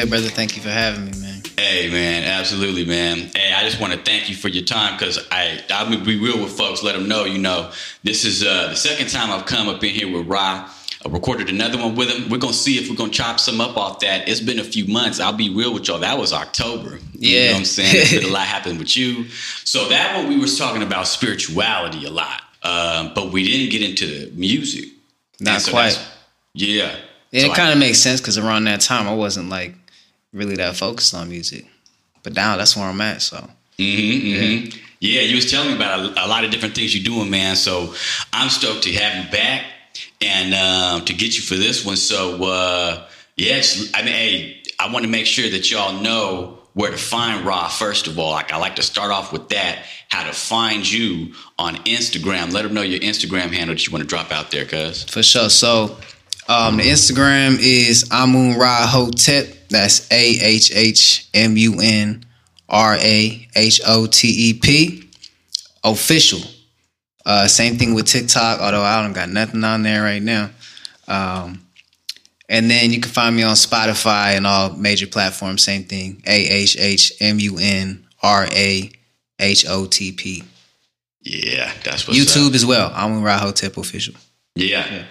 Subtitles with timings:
[0.00, 0.28] good, brother?
[0.28, 1.42] Thank you for having me, man.
[1.58, 3.30] Hey, man, absolutely, man.
[3.34, 6.18] Hey, I just want to thank you for your time because I I'm gonna be
[6.18, 6.82] real with folks.
[6.82, 7.70] Let them know, you know,
[8.02, 10.68] this is uh, the second time I've come up in here with Ra.
[11.04, 12.30] I recorded another one with him.
[12.30, 14.28] We're gonna see if we're gonna chop some up off that.
[14.28, 15.20] It's been a few months.
[15.20, 15.98] I'll be real with y'all.
[15.98, 16.98] That was October.
[17.12, 17.46] You Yeah.
[17.46, 18.24] know what I'm saying?
[18.24, 19.28] A lot happened with you.
[19.64, 22.42] So that one we was talking about spirituality a lot.
[22.62, 24.84] Um, but we didn't get into the music.
[25.40, 26.00] Not so quite.
[26.54, 26.94] Yeah.
[27.32, 29.74] And So it kind of makes sense because around that time I wasn't like
[30.32, 31.66] really that focused on music,
[32.22, 33.22] but now that's where I'm at.
[33.22, 34.78] So Mm-hmm, mm-hmm.
[35.00, 37.56] Yeah, you was telling me about a, a lot of different things you're doing, man.
[37.56, 37.94] So
[38.32, 39.64] I'm stoked to have you back
[40.20, 41.96] and um, to get you for this one.
[41.96, 46.58] So uh, yeah, just, I mean, hey, I want to make sure that y'all know
[46.74, 47.68] where to find Ra.
[47.68, 51.34] First of all, like I like to start off with that, how to find you
[51.58, 52.52] on Instagram.
[52.52, 55.04] Let them know your Instagram handle that you want to drop out there, cuz.
[55.04, 55.50] for sure.
[55.50, 55.96] So
[56.48, 59.61] um, the Instagram is Amun Ra Hotep.
[59.72, 62.24] That's A H H M U N
[62.68, 65.08] R A H O T E P
[65.82, 66.40] official.
[67.24, 70.50] Uh, same thing with TikTok, although I don't got nothing on there right now.
[71.08, 71.64] Um,
[72.48, 75.62] and then you can find me on Spotify and all major platforms.
[75.62, 76.22] Same thing.
[76.26, 78.90] A H H M U N R A
[79.38, 80.44] H O T P.
[81.22, 82.54] Yeah, that's what YouTube up.
[82.54, 82.92] as well.
[82.94, 84.14] Amun Ra Hotep official.
[84.54, 85.04] Yeah.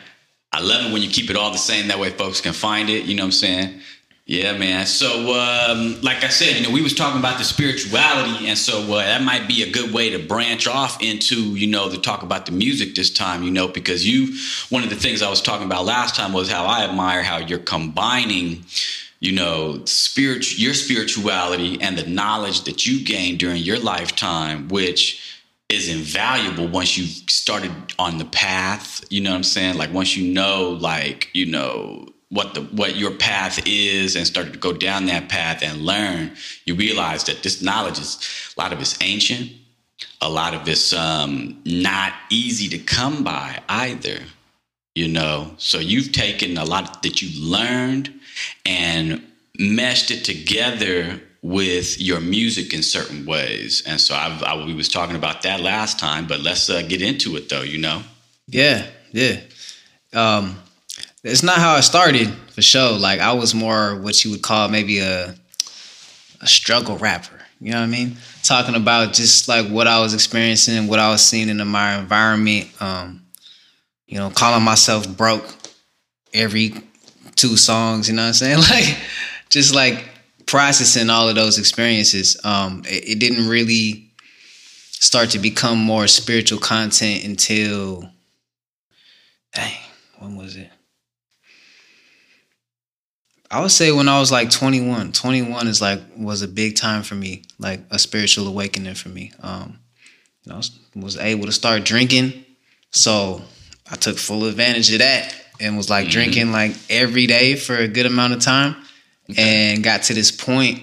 [0.54, 1.88] I love it when you keep it all the same.
[1.88, 3.06] That way folks can find it.
[3.06, 3.82] You know what I'm saying?
[4.32, 4.86] Yeah, man.
[4.86, 8.82] So, um, like I said, you know, we was talking about the spirituality, and so
[8.94, 12.24] uh, that might be a good way to branch off into, you know, to talk
[12.24, 13.44] about the music this time.
[13.44, 14.34] You know, because you,
[14.70, 17.40] one of the things I was talking about last time was how I admire how
[17.40, 18.64] you're combining,
[19.20, 25.42] you know, spirit, your spirituality and the knowledge that you gained during your lifetime, which
[25.68, 30.18] is invaluable once you started on the path you know what i'm saying like once
[30.18, 34.74] you know like you know what the what your path is and started to go
[34.74, 36.32] down that path and learn
[36.66, 39.52] you realize that this knowledge is a lot of it's ancient.
[40.22, 44.20] A lot of it's um not easy to come by either
[44.96, 45.52] you know?
[45.58, 48.14] So you've taken a lot that you learned
[48.66, 49.26] and
[49.58, 53.84] meshed it together with your music in certain ways.
[53.88, 57.02] And so I've, I, we was talking about that last time but let's uh, get
[57.02, 58.04] into it though you know?
[58.48, 59.40] Yeah, yeah.
[60.14, 60.58] Um,
[61.24, 62.98] it's not how I started for sure.
[62.98, 65.36] Like I was more what you would call maybe a
[66.42, 67.40] a struggle rapper.
[67.60, 68.18] You know what I mean?
[68.42, 72.70] Talking about just like what I was experiencing, what I was seeing in my environment.
[72.82, 73.22] Um,
[74.08, 75.46] you know, calling myself broke
[76.34, 76.74] every
[77.36, 78.10] two songs.
[78.10, 78.58] You know what I'm saying?
[78.70, 78.98] Like
[79.50, 80.10] just like
[80.48, 82.40] processing all of those experiences.
[82.44, 84.12] Um, it, it didn't really
[84.90, 88.10] start to become more spiritual content until
[89.54, 89.78] dang,
[90.20, 90.70] when was it?
[93.52, 95.12] I would say when I was like 21.
[95.12, 99.34] 21 is like was a big time for me, like a spiritual awakening for me.
[99.42, 99.78] Um,
[100.44, 102.46] you know, I was, was able to start drinking,
[102.92, 103.42] so
[103.92, 107.90] I took full advantage of that and was like drinking like every day for a
[107.90, 108.78] good amount of time,
[109.38, 110.82] and got to this point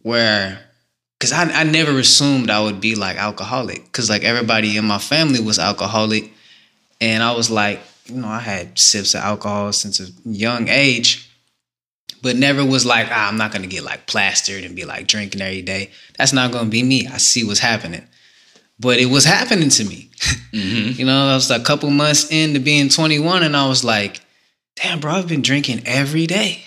[0.00, 0.58] where
[1.18, 4.98] because I, I never assumed I would be like alcoholic because like everybody in my
[4.98, 6.32] family was alcoholic
[7.00, 11.28] and I was like you know I had sips of alcohol since a young age
[12.22, 15.42] but never was like ah, I'm not gonna get like plastered and be like drinking
[15.42, 18.06] every day that's not gonna be me I see what's happening
[18.80, 20.10] but it was happening to me
[20.52, 20.98] mm-hmm.
[20.98, 24.20] you know I was a couple months into being 21 and I was like
[24.76, 26.64] damn bro I've been drinking every day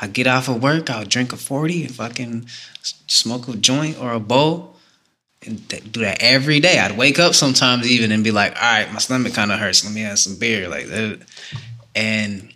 [0.00, 2.46] I get off of work, I'll drink a 40 if I can
[2.82, 4.76] smoke a joint or a bowl
[5.44, 6.78] and do that every day.
[6.78, 9.84] I'd wake up sometimes even and be like, all right, my stomach kind of hurts.
[9.84, 10.68] Let me have some beer.
[10.68, 11.20] Like that.
[11.94, 12.52] And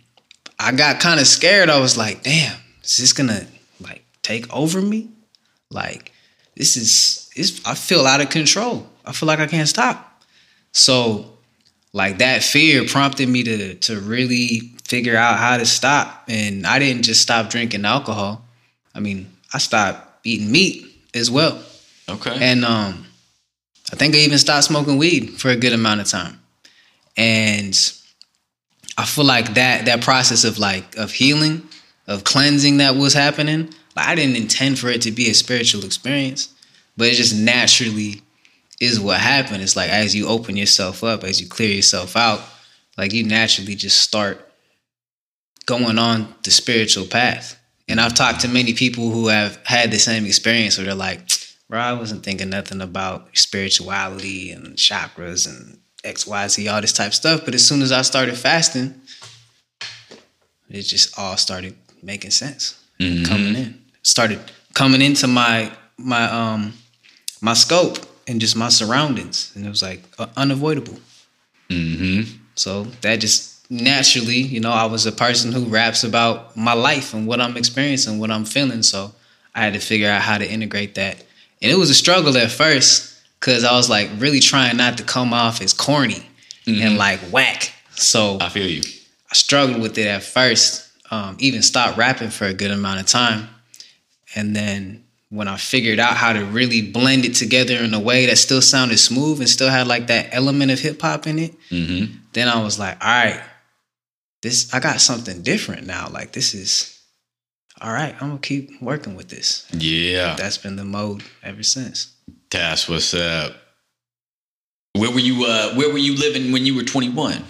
[0.59, 1.69] I got kind of scared.
[1.69, 3.45] I was like, damn, is this gonna
[3.79, 5.09] like take over me?
[5.69, 6.11] Like,
[6.55, 8.87] this is, is I feel out of control.
[9.05, 10.23] I feel like I can't stop.
[10.71, 11.33] So
[11.93, 16.79] like that fear prompted me to to really figure out how to stop and i
[16.79, 18.43] didn't just stop drinking alcohol
[18.93, 21.63] i mean i stopped eating meat as well
[22.09, 23.05] okay and um
[23.91, 26.39] i think i even stopped smoking weed for a good amount of time
[27.15, 27.93] and
[28.97, 31.67] i feel like that that process of like of healing
[32.07, 35.83] of cleansing that was happening like i didn't intend for it to be a spiritual
[35.85, 36.53] experience
[36.97, 38.21] but it just naturally
[38.79, 39.61] is what happened.
[39.61, 42.41] It's like as you open yourself up, as you clear yourself out,
[42.97, 44.49] like you naturally just start
[45.65, 47.59] going on the spiritual path.
[47.87, 51.21] And I've talked to many people who have had the same experience where they're like,
[51.69, 57.13] bro, I wasn't thinking nothing about spirituality and chakras and XYZ, all this type of
[57.13, 57.45] stuff.
[57.45, 59.01] But as soon as I started fasting,
[60.69, 62.75] it just all started making sense.
[62.99, 63.25] Mhm.
[63.25, 63.81] Coming in.
[64.01, 64.39] Started
[64.73, 66.73] coming into my my um
[67.41, 69.51] my scope and just my surroundings.
[69.55, 70.99] And it was like uh, unavoidable.
[71.69, 72.37] Mm-hmm.
[72.55, 77.13] So that just naturally, you know, I was a person who raps about my life
[77.13, 78.83] and what I'm experiencing, what I'm feeling.
[78.83, 79.13] So
[79.55, 81.23] I had to figure out how to integrate that.
[81.61, 83.12] And it was a struggle at first
[83.43, 86.25] because I was like really trying not to come off as corny
[86.65, 87.73] and like whack.
[87.95, 88.81] So I feel you.
[89.29, 93.05] I struggled with it at first, um, even stopped rapping for a good amount of
[93.05, 93.49] time.
[94.33, 98.27] And then when I figured out how to really blend it together in a way
[98.27, 101.53] that still sounded smooth and still had like that element of hip hop in it,
[101.69, 102.15] Mm-hmm.
[102.33, 103.41] then I was like, all right,
[104.41, 106.07] this I got something different now.
[106.09, 106.97] Like this is
[107.81, 109.67] all right, I'm gonna keep working with this.
[109.73, 112.13] Yeah, That's been the mode ever since.
[112.53, 113.53] That's what's up.
[114.93, 115.45] Where were you?
[115.45, 117.43] Uh, where were you living when you were 21?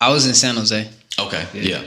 [0.00, 0.90] I was in San Jose.
[1.18, 1.46] Okay.
[1.52, 1.62] Yeah.
[1.62, 1.84] Yeah.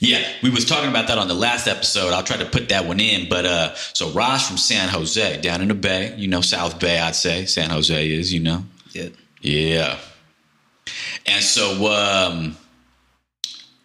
[0.00, 0.32] yeah.
[0.42, 2.12] we was talking about that on the last episode.
[2.12, 3.28] I'll try to put that one in.
[3.28, 6.98] But uh so Ra's from San Jose, down in the Bay, you know, South Bay,
[6.98, 7.44] I'd say.
[7.46, 8.64] San Jose is, you know.
[8.90, 9.08] Yeah.
[9.40, 9.98] Yeah.
[11.26, 12.56] And so um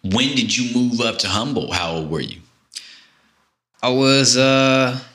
[0.02, 1.72] when did you move up to Humboldt?
[1.72, 2.40] How old were you?
[3.80, 5.08] I was uh damn.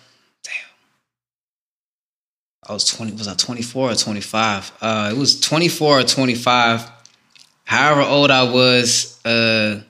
[2.68, 4.72] I was 20 was I 24 or 25?
[4.82, 6.90] Uh it was 24 or 25.
[7.66, 9.82] However old I was uh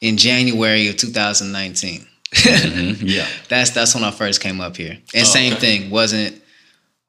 [0.00, 2.06] in January of 2019.
[2.32, 3.26] Mhm, Yeah.
[3.48, 4.98] that's that's when I first came up here.
[5.14, 5.78] And Oh, same okay.
[5.78, 6.40] thing, wasn't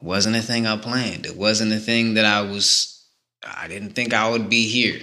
[0.01, 1.25] wasn't a thing I planned.
[1.25, 3.06] It wasn't a thing that I was
[3.45, 4.99] I didn't think I would be here.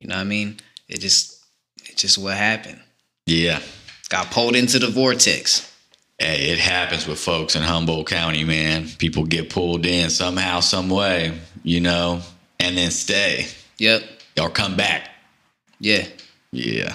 [0.00, 0.60] You know what I mean?
[0.88, 1.42] It just
[1.84, 2.80] it just what happened.
[3.26, 3.60] Yeah.
[4.08, 5.70] Got pulled into the vortex.
[6.18, 8.88] Hey, it happens with folks in Humboldt County, man.
[8.98, 12.22] People get pulled in somehow, some way, you know,
[12.58, 13.46] and then stay
[13.78, 14.02] Yep.
[14.40, 15.10] or come back.
[15.78, 16.06] Yeah.
[16.52, 16.94] Yeah.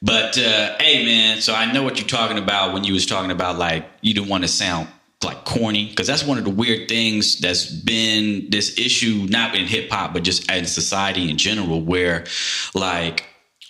[0.00, 1.42] But uh, hey, man.
[1.42, 4.28] So I know what you're talking about when you was talking about like you didn't
[4.30, 4.88] want to sound
[5.22, 9.66] like corny because that's one of the weird things that's been this issue not in
[9.66, 12.24] hip hop but just in society in general where
[12.72, 13.24] like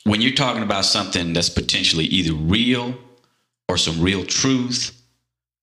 [0.05, 2.95] when you're talking about something that's potentially either real
[3.69, 4.95] or some real truth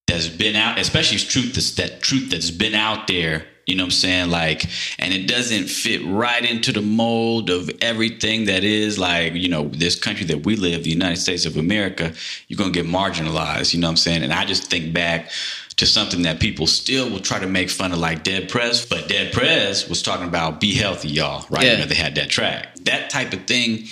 [0.06, 3.46] that's been out, especially truth that's that truth that's been out there.
[3.66, 4.30] You know what I'm saying?
[4.30, 4.64] Like,
[5.00, 9.68] and it doesn't fit right into the mold of everything that is like, you know,
[9.68, 12.14] this country that we live, the United States of America,
[12.46, 14.22] you're gonna get marginalized, you know what I'm saying?
[14.22, 15.30] And I just think back
[15.76, 19.08] to something that people still will try to make fun of like Dead Prez, but
[19.08, 21.64] Dead Prez was talking about be healthy, y'all, right?
[21.64, 21.72] Yeah.
[21.72, 22.68] You know, they had that track.
[22.82, 23.86] That type of thing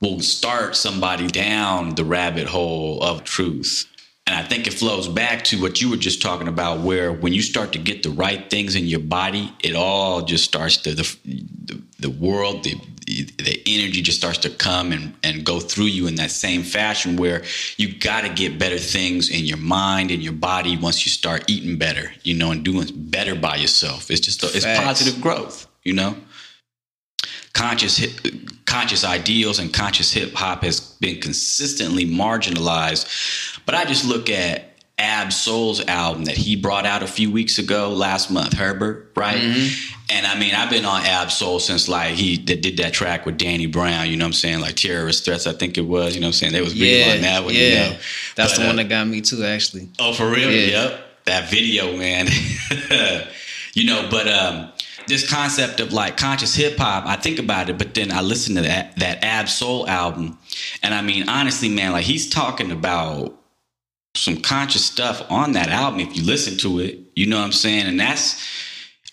[0.00, 3.86] will start somebody down the rabbit hole of truth.
[4.26, 7.32] And I think it flows back to what you were just talking about, where when
[7.32, 10.94] you start to get the right things in your body, it all just starts to
[10.94, 12.74] the the, the world, the
[13.06, 17.16] the energy just starts to come and, and go through you in that same fashion
[17.16, 17.44] where
[17.76, 21.48] you got to get better things in your mind and your body once you start
[21.48, 24.10] eating better, you know, and doing better by yourself.
[24.10, 24.84] It's just it's Facts.
[24.84, 26.16] positive growth, you know
[27.56, 28.04] conscious
[28.66, 33.06] conscious ideals and conscious hip hop has been consistently marginalized.
[33.64, 34.64] But I just look at
[34.98, 39.40] Ab Soul's album that he brought out a few weeks ago, last month, Herbert, right?
[40.10, 43.26] And I mean, I've been on Ab Soul since like he did, did that track
[43.26, 44.60] with Danny Brown, you know what I'm saying?
[44.60, 46.52] Like terrorist threats, I think it was, you know what I'm saying?
[46.52, 47.14] They was big Yeah.
[47.14, 47.60] on that one, yeah.
[47.60, 47.96] you know.
[48.36, 49.88] That's But, the one uh, that got me too, actually.
[49.98, 50.50] Oh, for real?
[50.50, 50.66] Yeah.
[50.88, 51.00] Yep.
[51.26, 52.28] That video, man.
[53.74, 54.70] you know, but um
[55.06, 58.54] this concept of like conscious hip hop, I think about it, but then I listen
[58.56, 60.38] to that that Ab Soul album,
[60.82, 63.38] and I mean, honestly, man, like he's talking about
[64.14, 66.00] some conscious stuff on that album.
[66.00, 68.44] If you listen to it, you know what I'm saying, and that's.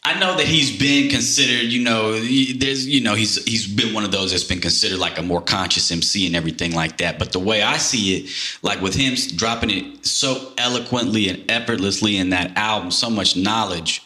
[0.06, 4.04] I know that he's been considered, you know, there's, you know, he's he's been one
[4.04, 7.18] of those that's been considered like a more conscious MC and everything like that.
[7.18, 8.30] But the way I see it,
[8.64, 14.02] like with him dropping it so eloquently and effortlessly in that album, so much knowledge,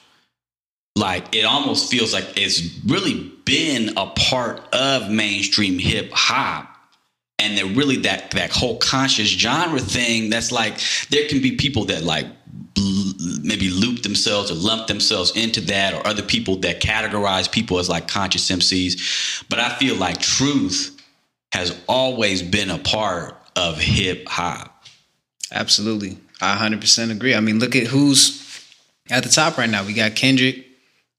[0.98, 6.74] like it almost feels like it's really been a part of mainstream hip hop.
[7.40, 10.32] And they're really that that whole conscious genre thing.
[10.32, 12.26] That's like there can be people that like
[13.44, 17.90] maybe loop themselves or lump themselves into that, or other people that categorize people as
[17.90, 19.46] like conscious MCs.
[19.50, 21.00] But I feel like truth
[21.54, 24.84] has always been a part of hip hop.
[25.52, 26.18] Absolutely.
[26.42, 27.34] I 100% agree.
[27.36, 28.44] I mean, look at who's
[29.10, 29.86] at the top right now.
[29.86, 30.67] We got Kendrick,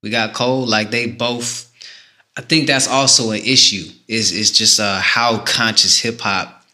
[0.02, 0.67] we got Cole.
[0.67, 1.69] Like they both
[2.37, 6.64] I think that's also an issue is is just uh how conscious hip hop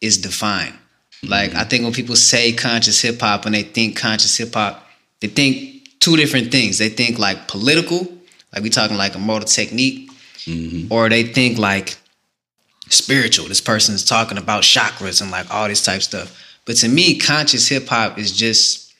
[0.00, 0.74] is defined.
[1.22, 4.86] Like I think when people say conscious hip hop and they think conscious hip hop,
[5.20, 6.76] they think two different things.
[6.76, 8.06] They think like political,
[8.52, 10.10] like we talking like a motor technique,
[10.90, 11.96] or they think like
[12.90, 13.48] spiritual.
[13.48, 16.38] This person's talking about chakras and like all this type stuff.
[16.66, 18.92] But to me, conscious hip hop is just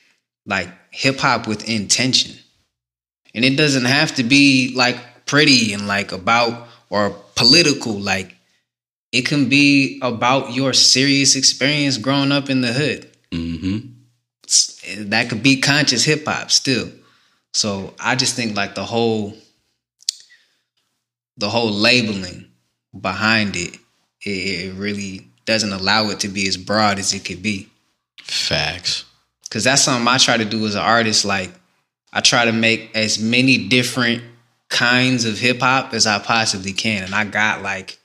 [0.47, 2.37] like hip hop with intention.
[3.35, 7.95] And it doesn't have to be like pretty and like about or political.
[7.95, 8.37] Like
[9.13, 13.11] it can be about your serious experience growing up in the hood.
[13.31, 15.11] Mm-hmm.
[15.11, 16.91] That could be conscious hip hop still.
[17.53, 19.35] So I just think like the whole
[21.37, 22.47] the whole labeling
[22.99, 23.77] behind it,
[24.25, 27.69] it, it really doesn't allow it to be as broad as it could be.
[28.23, 29.05] Facts.
[29.51, 31.25] Cause that's something I try to do as an artist.
[31.25, 31.51] Like
[32.15, 34.23] I try to make as many different
[34.69, 37.03] kinds of hip hop as I possibly can.
[37.03, 37.99] And I got like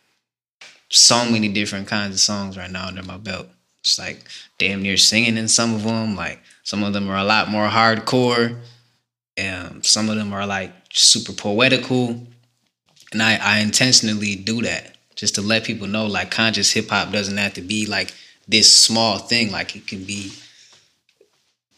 [0.89, 3.47] so many different kinds of songs right now under my belt.
[3.81, 4.23] It's like
[4.57, 6.15] damn near singing in some of them.
[6.15, 8.59] Like some of them are a lot more hardcore.
[9.37, 12.27] And some of them are like super poetical.
[13.11, 17.11] And I, I intentionally do that just to let people know like conscious hip hop
[17.11, 18.13] doesn't have to be like
[18.47, 19.51] this small thing.
[19.51, 20.31] Like it can be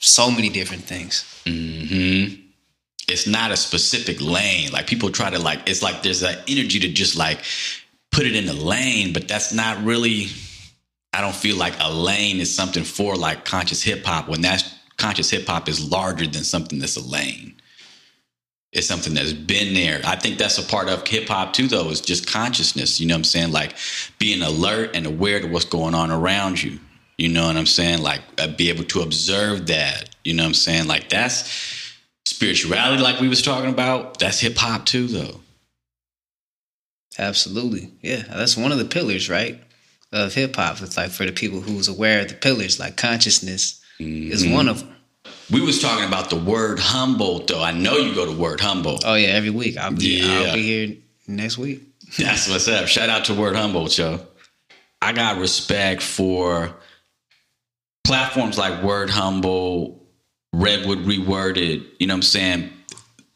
[0.02, 1.24] so many different things.
[1.46, 2.42] Mm-hmm.
[3.08, 4.72] It's not a specific lane.
[4.72, 7.40] Like people try to like, it's like there's that energy to just like
[8.12, 10.28] put it in a lane, but that's not really.
[11.14, 14.74] I don't feel like a lane is something for like conscious hip hop when that's
[14.96, 17.56] conscious hip hop is larger than something that's a lane.
[18.72, 20.00] It's something that's been there.
[20.06, 23.02] I think that's a part of hip hop too, though, is just consciousness.
[23.02, 23.52] You know what I'm saying?
[23.52, 23.76] Like
[24.20, 26.80] being alert and aware to what's going on around you.
[27.22, 28.02] You know what I'm saying?
[28.02, 30.10] Like uh, be able to observe that.
[30.24, 30.88] You know what I'm saying?
[30.88, 31.94] Like that's
[32.26, 34.18] spirituality, like we was talking about.
[34.18, 35.40] That's hip hop too, though.
[37.20, 37.92] Absolutely.
[38.02, 38.24] Yeah.
[38.28, 39.62] That's one of the pillars, right?
[40.12, 40.82] Of hip hop.
[40.82, 44.80] It's like for the people who's aware of the pillars, like consciousness is one of
[44.80, 44.96] them.
[45.52, 47.62] We was talking about the Word Humboldt, though.
[47.62, 49.04] I know you go to Word Humboldt.
[49.06, 49.78] Oh yeah, every week.
[49.78, 50.40] I'll be Yeah.
[50.48, 50.98] I'll be here
[51.28, 51.84] next week.
[52.18, 52.88] That's what's up.
[52.88, 54.26] Shout out to Word Humboldt, Joe.
[55.04, 56.76] I got respect for
[58.04, 60.02] platforms like Word Humboldt,
[60.54, 62.70] Redwood Reworded, you know what I'm saying?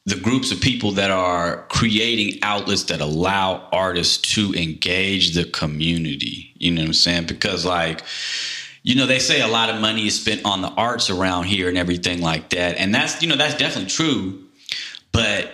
[0.06, 6.54] The groups of people that are creating outlets that allow artists to engage the community.
[6.56, 7.26] You know what I'm saying?
[7.26, 8.04] Because, like,
[8.84, 11.70] you know, they say a lot of money is spent on the arts around here
[11.70, 12.78] and everything like that.
[12.78, 14.44] And that's, you know, that's definitely true.
[15.12, 15.52] But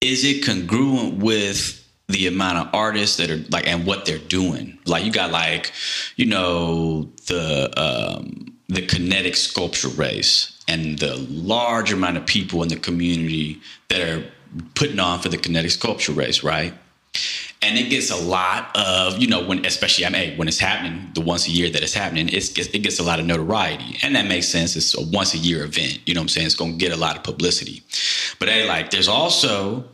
[0.00, 4.78] is it congruent with the amount of artists that are like and what they're doing.
[4.86, 5.72] Like you got like
[6.16, 12.68] you know the um the kinetic sculpture race and the large amount of people in
[12.68, 14.24] the community that are
[14.74, 16.74] putting on for the kinetic sculpture race right?
[17.64, 21.10] And it gets a lot of you know when especially I mean when it's happening
[21.14, 23.98] the once a year that it's happening it's, it gets a lot of notoriety.
[24.02, 24.74] And that makes sense.
[24.76, 26.00] It's a once a year event.
[26.06, 26.46] You know what I'm saying?
[26.46, 27.82] It's going to get a lot of publicity.
[28.38, 29.84] But hey like there's also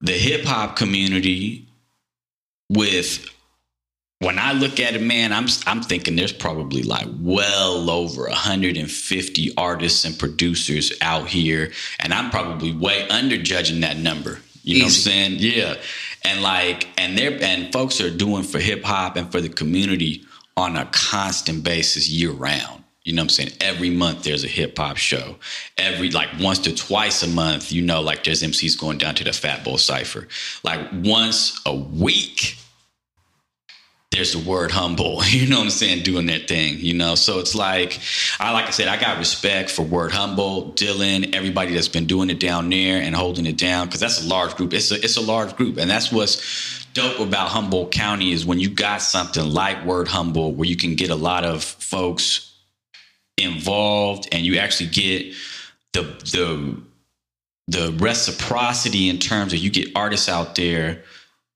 [0.00, 1.68] the hip hop community
[2.70, 3.28] with
[4.20, 9.52] when I look at it, man, I'm I'm thinking there's probably like well over 150
[9.56, 14.40] artists and producers out here, and I'm probably way under judging that number.
[14.62, 15.08] You know Easy.
[15.08, 15.36] what I'm saying?
[15.38, 15.74] Yeah,
[16.24, 20.24] and like, and they're and folks are doing for hip hop and for the community
[20.56, 22.82] on a constant basis year round.
[23.08, 23.52] You know what I'm saying?
[23.62, 25.36] Every month there's a hip hop show.
[25.78, 29.24] Every like once to twice a month, you know, like there's MCs going down to
[29.24, 30.28] the Fatbol Cipher.
[30.62, 32.58] Like once a week,
[34.10, 35.32] there's the Word Humboldt.
[35.32, 36.02] You know what I'm saying?
[36.02, 37.14] Doing that thing, you know?
[37.14, 37.98] So it's like,
[38.38, 42.28] I like I said, I got respect for Word Humboldt, Dylan, everybody that's been doing
[42.28, 44.74] it down there and holding it down, because that's a large group.
[44.74, 45.78] It's a it's a large group.
[45.78, 50.56] And that's what's dope about Humboldt County is when you got something like Word Humboldt
[50.56, 52.47] where you can get a lot of folks
[53.38, 55.34] involved and you actually get
[55.92, 56.80] the the
[57.68, 61.02] the reciprocity in terms of you get artists out there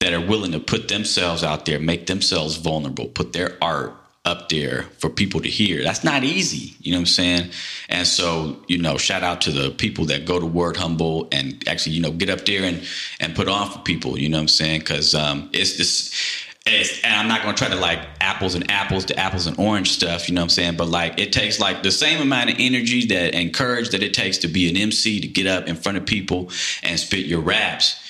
[0.01, 4.49] that are willing to put themselves out there, make themselves vulnerable, put their art up
[4.49, 5.83] there for people to hear.
[5.83, 7.51] That's not easy, you know what I'm saying?
[7.89, 11.67] And so, you know, shout out to the people that go to Word Humboldt and
[11.67, 12.83] actually, you know, get up there and
[13.21, 14.83] and put on for people, you know what I'm saying?
[14.83, 16.15] Cuz um it's this
[16.65, 19.59] it's, and I'm not going to try to like apples and apples to apples and
[19.59, 20.77] orange stuff, you know what I'm saying?
[20.77, 24.15] But like it takes like the same amount of energy that and courage that it
[24.15, 26.51] takes to be an MC to get up in front of people
[26.83, 28.01] and spit your raps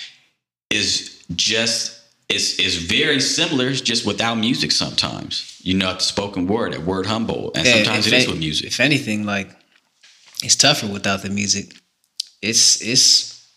[0.70, 5.60] is just it's it's very similar, it's just without music sometimes.
[5.62, 8.38] You know, at the spoken word, at Word Humboldt, and Yeah, sometimes it is with
[8.38, 8.66] music.
[8.66, 9.50] If anything, like
[10.42, 11.74] it's tougher without the music.
[12.40, 13.48] It's it's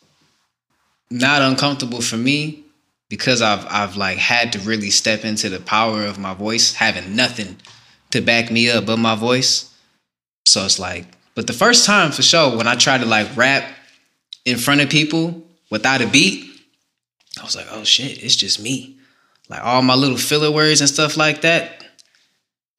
[1.09, 2.64] not uncomfortable for me
[3.09, 7.15] because I've I've like had to really step into the power of my voice, having
[7.15, 7.57] nothing
[8.11, 9.71] to back me up but my voice.
[10.47, 13.67] So it's like, but the first time for sure, when I tried to like rap
[14.45, 16.45] in front of people without a beat,
[17.39, 18.97] I was like, oh shit, it's just me.
[19.49, 21.83] like all my little filler words and stuff like that,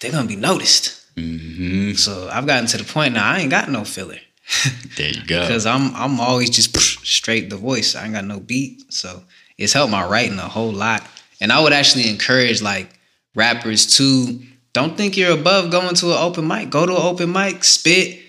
[0.01, 1.05] they're gonna be noticed.
[1.17, 4.19] hmm So I've gotten to the point now I ain't got no filler
[4.97, 5.41] There you go.
[5.41, 6.75] because I'm I'm always just
[7.07, 7.95] straight the voice.
[7.97, 9.23] I ain't got no beat, so
[9.59, 11.07] it's helped my writing a whole lot.
[11.41, 12.89] And I would actually encourage like
[13.35, 14.41] rappers to
[14.73, 16.71] don't think you're above going to an open mic.
[16.71, 18.21] Go to an open mic, spit,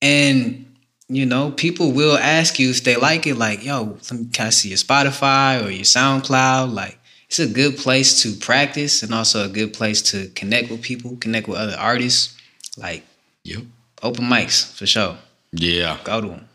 [0.00, 0.66] and
[1.08, 3.34] you know people will ask you if they like it.
[3.36, 6.72] Like, yo, let me can I see your Spotify or your SoundCloud?
[6.72, 10.82] Like, it's a good place to practice and also a good place to connect with
[10.82, 12.36] people, connect with other artists.
[12.76, 13.04] Like
[13.44, 13.62] Yep.
[14.02, 15.16] open mics for sure
[15.52, 15.98] Yeah.
[16.04, 16.48] go to them.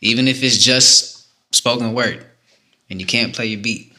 [0.00, 2.24] Even if it's just spoken word
[2.90, 3.92] and you can't play your beat.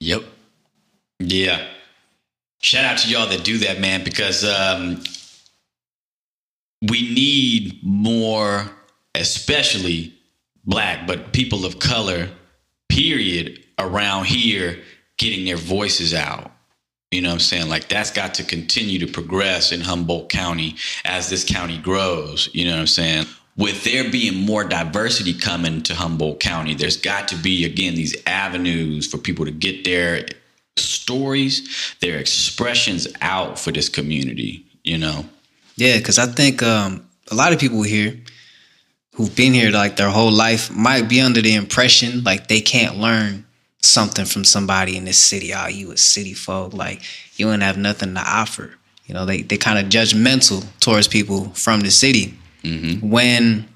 [0.00, 0.22] Yep.
[1.18, 1.66] Yeah.
[2.60, 5.02] Shout out to y'all that do that, man, because um,
[6.82, 8.70] we need more,
[9.14, 10.14] especially
[10.64, 12.28] black, but people of color,
[12.88, 14.80] period, around here
[15.18, 16.52] getting their voices out.
[17.10, 17.68] You know what I'm saying?
[17.68, 22.50] Like that's got to continue to progress in Humboldt County as this county grows.
[22.52, 23.26] You know what I'm saying?
[23.58, 28.16] With there being more diversity coming to Humboldt County, there's got to be, again, these
[28.24, 30.26] avenues for people to get their
[30.76, 35.24] stories, their expressions out for this community, you know?
[35.74, 38.16] Yeah, because I think um, a lot of people here
[39.14, 42.96] who've been here like their whole life might be under the impression like they can't
[42.96, 43.44] learn
[43.82, 45.52] something from somebody in this city.
[45.52, 47.02] Oh, you a city folk, like
[47.36, 48.74] you don't have nothing to offer.
[49.06, 53.08] You know, they they kind of judgmental towards people from the city Mm-hmm.
[53.08, 53.68] when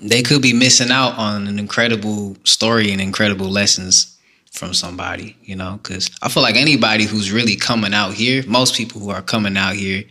[0.00, 4.18] they could be missing out on an incredible story and incredible lessons
[4.52, 5.36] from somebody.
[5.42, 9.10] You know, because I feel like anybody who's really coming out here, most people who
[9.10, 10.04] are coming out here,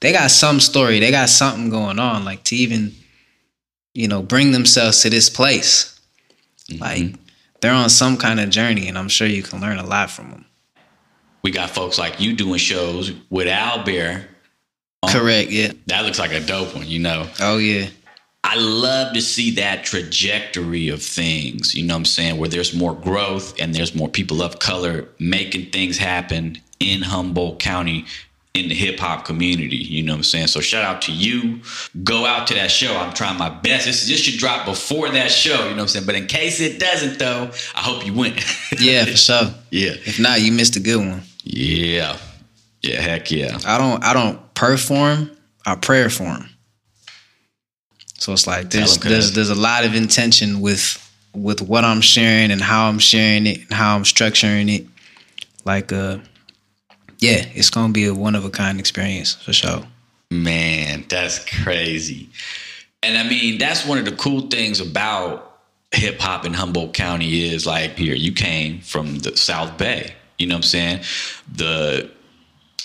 [0.00, 2.92] they got some story, they got something going on, like to even
[3.94, 5.98] you know bring themselves to this place.
[6.70, 6.82] Mm-hmm.
[6.82, 7.14] Like
[7.60, 10.30] they're on some kind of journey, and I'm sure you can learn a lot from
[10.30, 10.44] them.
[11.42, 14.28] We got folks like you doing shows with Al Bear.
[15.10, 15.50] Correct.
[15.50, 15.72] Yeah.
[15.86, 17.28] That looks like a dope one, you know?
[17.40, 17.88] Oh yeah.
[18.46, 22.74] I love to see that trajectory of things, you know what I'm saying, where there's
[22.74, 28.04] more growth and there's more people of color making things happen in Humboldt County
[28.52, 30.46] in the hip hop community, you know what I'm saying?
[30.46, 31.60] So shout out to you.
[32.04, 32.94] Go out to that show.
[32.96, 33.86] I'm trying my best.
[33.86, 36.06] This, this should drop before that show, you know what I'm saying?
[36.06, 38.40] But in case it doesn't though, I hope you went.
[38.78, 39.54] Yeah, for sure.
[39.70, 39.92] yeah.
[40.04, 41.22] If not, you missed a good one.
[41.44, 42.16] Yeah.
[42.82, 43.58] Yeah, heck yeah.
[43.64, 45.30] I don't I don't perform,
[45.66, 46.48] I prayer form.
[48.18, 51.00] So it's like there's there's there's a lot of intention with
[51.34, 54.86] with what I'm sharing and how I'm sharing it and how I'm structuring it.
[55.64, 56.18] Like uh
[57.18, 59.84] yeah, it's gonna be a one of a kind experience for sure.
[60.30, 62.28] Man, that's crazy.
[63.02, 65.58] And I mean, that's one of the cool things about
[65.92, 70.14] hip hop in Humboldt County is like here, you came from the South Bay.
[70.38, 71.00] You know what I'm saying?
[71.54, 72.10] The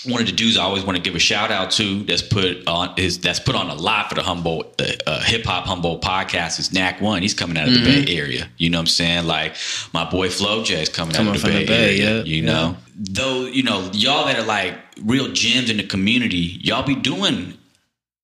[0.04, 2.66] one of the dudes I always want to give a shout out to that's put
[2.66, 6.02] on is that's put on a lot for the Humboldt the uh, hip hop Humboldt
[6.02, 7.22] podcast is Knack One.
[7.22, 8.48] He's coming out of the Bay Area.
[8.56, 9.26] You know what I'm saying?
[9.26, 9.56] Like
[9.92, 12.16] my boy Flo J is coming, Coming out of the from Bay, the Bay, Area.
[12.18, 12.52] yeah, you yeah.
[12.52, 16.94] know, though you know y'all that are like real gems in the community, y'all be
[16.94, 17.54] doing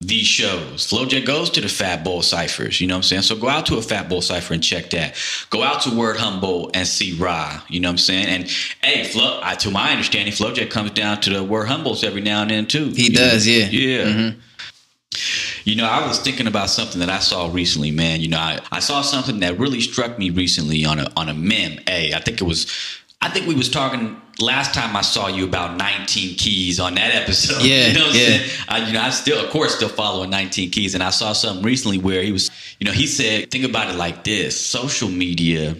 [0.00, 0.86] these shows.
[0.86, 3.22] Flo J goes to the Fatbol ciphers, you know what I'm saying?
[3.22, 5.16] So go out to a Fatbol cipher and check that.
[5.48, 8.26] Go out to Word Humboldt and see Ra, you know what I'm saying?
[8.26, 8.50] And
[8.82, 12.20] hey, Flo, I, to my understanding, Flo J comes down to the Word Humboldts every
[12.20, 12.90] now and then too.
[12.90, 13.52] He does, know?
[13.52, 13.66] yeah.
[13.68, 14.04] Yeah.
[14.04, 14.36] Mhm.
[15.64, 18.20] You know, I was thinking about something that I saw recently, man.
[18.20, 21.34] You know, I, I saw something that really struck me recently on a on a
[21.34, 21.80] meme.
[21.86, 22.66] Hey, I think it was
[23.20, 27.14] I think we was talking last time I saw you about 19 keys on that
[27.14, 27.62] episode.
[27.66, 28.08] Yeah, you know yeah.
[28.08, 28.50] I'm saying?
[28.68, 31.64] I, you know, I still, of course, still following 19 keys, and I saw something
[31.64, 35.76] recently where he was, you know, he said, think about it like this: social media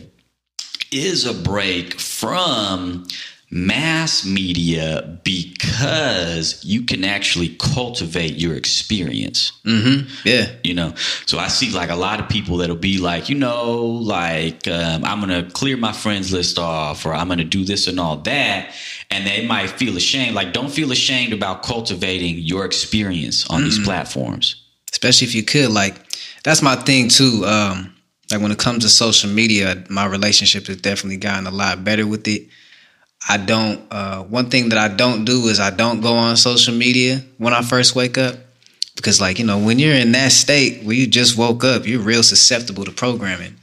[0.90, 3.06] is a break from
[3.48, 9.52] mass media because you can actually cultivate your experience.
[9.64, 10.08] Mm-hmm.
[10.24, 10.50] Yeah.
[10.64, 10.94] you know?
[11.26, 15.04] So i see like a lot of people that'll be like you know like um,
[15.04, 18.72] i'm gonna clear my friends list off or i'm gonna do this and all that.
[19.10, 23.78] And they might feel ashamed like don't feel ashamed about cultivating your experience on these
[23.78, 24.56] platforms.
[24.90, 25.94] Especially if you could like
[26.42, 27.94] that's my thing too um
[28.32, 32.06] like when it comes to social media my relationship has definitely gotten a lot better
[32.06, 32.48] with it
[33.28, 36.74] i don't uh one thing that i don't do is i don't go on social
[36.74, 38.36] media when i first wake up.
[38.94, 42.00] Because like you know when you're in that state where you just woke up you're
[42.00, 43.56] real susceptible to programming.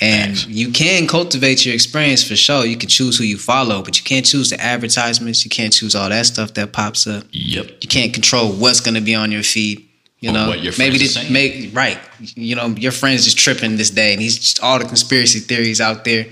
[0.00, 2.66] And you can cultivate your experience for sure.
[2.66, 5.44] You can choose who you follow but you can't choose the advertisements.
[5.44, 7.24] You can't choose all that stuff that pops up.
[7.30, 7.66] Yep.
[7.82, 9.88] You can't control what's going to be on your feed.
[10.24, 11.98] You know, what your maybe this make right.
[12.18, 15.82] You know, your friend's just tripping this day, and he's just all the conspiracy theories
[15.82, 16.24] out there,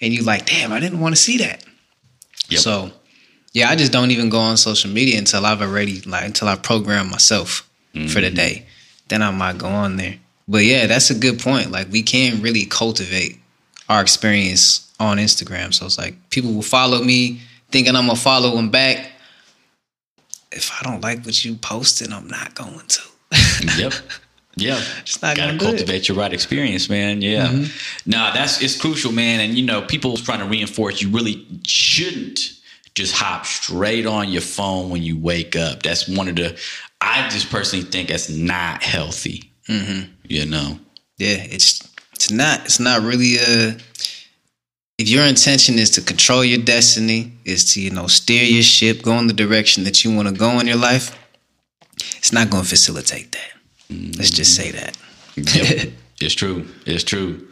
[0.00, 1.62] and you're like, damn, I didn't want to see that.
[2.48, 2.60] Yep.
[2.60, 2.90] So
[3.52, 6.56] yeah, I just don't even go on social media until I've already like until I
[6.56, 8.34] program myself for the mm-hmm.
[8.34, 8.66] day.
[9.08, 10.16] Then I might go on there.
[10.48, 11.70] But yeah, that's a good point.
[11.70, 13.38] Like we can really cultivate
[13.88, 15.72] our experience on Instagram.
[15.72, 19.10] So it's like people will follow me thinking I'm gonna follow them back.
[20.50, 23.02] If I don't like what you posted, I'm not going to.
[23.78, 23.92] yep.
[24.56, 24.80] Yeah.
[25.00, 25.76] It's not Gotta gonna it.
[25.76, 27.22] cultivate your right experience, man.
[27.22, 27.48] Yeah.
[27.48, 28.10] Mm-hmm.
[28.10, 29.40] Nah, that's it's crucial, man.
[29.40, 32.52] And you know, people trying to reinforce you really shouldn't
[32.94, 35.82] just hop straight on your phone when you wake up.
[35.82, 36.58] That's one of the
[37.00, 39.50] I just personally think that's not healthy.
[39.68, 40.10] Mm-hmm.
[40.28, 40.78] You know.
[41.18, 41.80] Yeah, it's
[42.12, 43.76] it's not it's not really a
[44.98, 49.02] if your intention is to control your destiny, is to, you know, steer your ship,
[49.02, 51.18] go in the direction that you want to go in your life,
[52.16, 53.53] it's not gonna facilitate that.
[53.90, 54.96] Let's just say that.
[55.36, 55.92] Yep.
[56.20, 56.66] it's true.
[56.86, 57.48] It's true.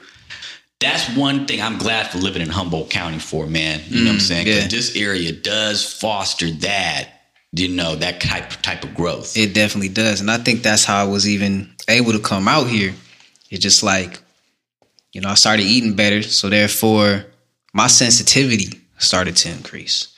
[0.81, 3.81] That's one thing I'm glad for living in Humboldt County for, man.
[3.87, 4.47] You know what I'm mm, saying?
[4.47, 4.69] 'Cause yeah.
[4.69, 7.09] this area does foster that,
[7.53, 9.37] you know, that type type of growth.
[9.37, 10.21] It definitely does.
[10.21, 12.95] And I think that's how I was even able to come out here.
[13.51, 14.21] It's just like,
[15.13, 16.23] you know, I started eating better.
[16.23, 17.27] So therefore,
[17.73, 20.09] my sensitivity started to increase.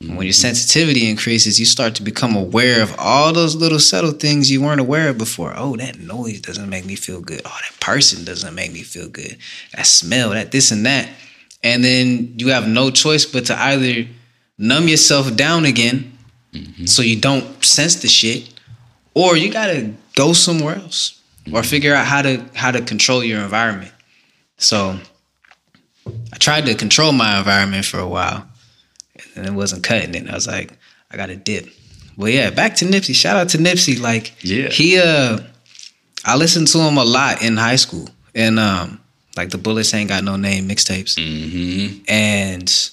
[0.00, 4.48] When your sensitivity increases, you start to become aware of all those little subtle things
[4.48, 5.52] you weren't aware of before.
[5.56, 7.42] Oh, that noise doesn't make me feel good.
[7.44, 9.38] Oh, that person doesn't make me feel good.
[9.74, 11.08] That smell, that this and that.
[11.64, 14.08] And then you have no choice but to either
[14.56, 16.16] numb yourself down again
[16.52, 16.86] mm-hmm.
[16.86, 18.54] so you don't sense the shit,
[19.14, 21.62] or you gotta go somewhere else or mm-hmm.
[21.62, 23.92] figure out how to how to control your environment.
[24.58, 24.96] So
[26.32, 28.47] I tried to control my environment for a while,
[29.38, 30.28] and it wasn't cutting it.
[30.28, 30.72] I was like,
[31.10, 31.68] I got to dip.
[32.16, 33.14] Well, yeah, back to Nipsey.
[33.14, 34.00] Shout out to Nipsey.
[34.00, 34.68] Like, Yeah.
[34.68, 35.38] he uh,
[36.24, 39.00] I listened to him a lot in high school, and um,
[39.36, 42.02] like the Bullets Ain't Got No Name mixtapes Mm-hmm.
[42.08, 42.90] and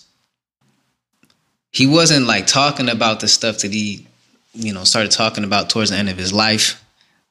[1.71, 4.05] he wasn't like talking about the stuff that he
[4.53, 6.81] you know started talking about towards the end of his life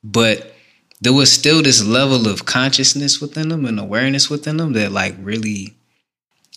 [0.02, 0.52] but
[1.00, 5.14] there was still this level of consciousness within him and awareness within him that like
[5.22, 5.72] really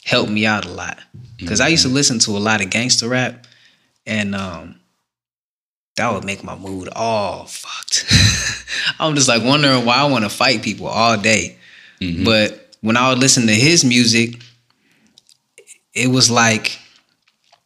[0.08, 0.98] helped me out a lot.
[1.38, 3.46] Because i used to listen to a lot of gangster rap
[4.08, 4.80] and um
[5.98, 8.06] that would make my mood all fucked.
[9.00, 11.58] I'm just like wondering why i want to fight people all day.
[12.00, 12.26] Mm-hmm.
[12.26, 14.40] but when I would listen to his music,
[15.96, 16.80] it was like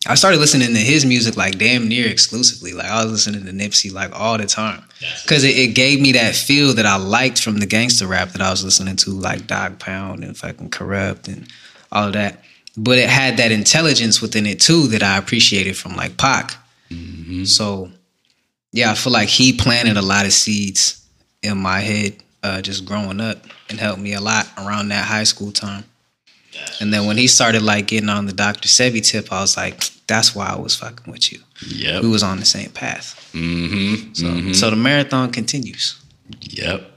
[0.07, 2.73] I started listening to his music like damn near exclusively.
[2.73, 4.83] Like I was listening to Nipsey like all the time.
[5.23, 8.41] Because it, it gave me that feel that I liked from the gangster rap that
[8.41, 11.47] I was listening to, like Dogg Pound and fucking Kurupt and
[11.91, 12.43] all of that.
[12.77, 16.55] But it had that intelligence within it too that I appreciated from like Pac.
[17.45, 17.91] So
[18.71, 21.05] yeah, I feel like he planted a lot of seeds
[21.43, 25.23] in my head uh, just growing up and helped me a lot around that high
[25.23, 25.83] school time.
[26.79, 28.67] And then when he started like getting on the Dr.
[28.67, 31.39] Sebi tip, I was like, that's why I was fucking with you.
[31.67, 32.03] Yep.
[32.03, 33.29] We was on the same path.
[33.33, 34.13] Mm-hmm.
[34.13, 35.99] So, so the marathon continues.
[36.41, 36.90] Yep.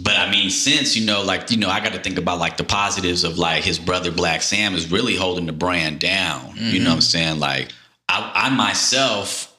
[0.00, 2.56] But I mean, since you know, like you know, I got to think about like
[2.56, 6.52] the positives of like his brother Blacc Sam is really holding the brand down.
[6.56, 7.40] You know what I'm saying?
[7.40, 7.72] Like
[8.08, 9.54] I, I myself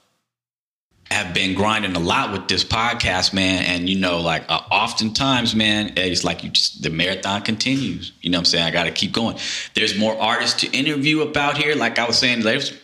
[1.12, 5.56] have been grinding a lot with this podcast, man, and you know, like uh, oftentimes,
[5.56, 8.12] man, it's like you just the marathon continues.
[8.22, 8.64] You know what I'm saying?
[8.66, 9.38] I got to keep going.
[9.74, 11.76] There's more artists to interview about here.
[11.76, 12.80] Like I was saying, there's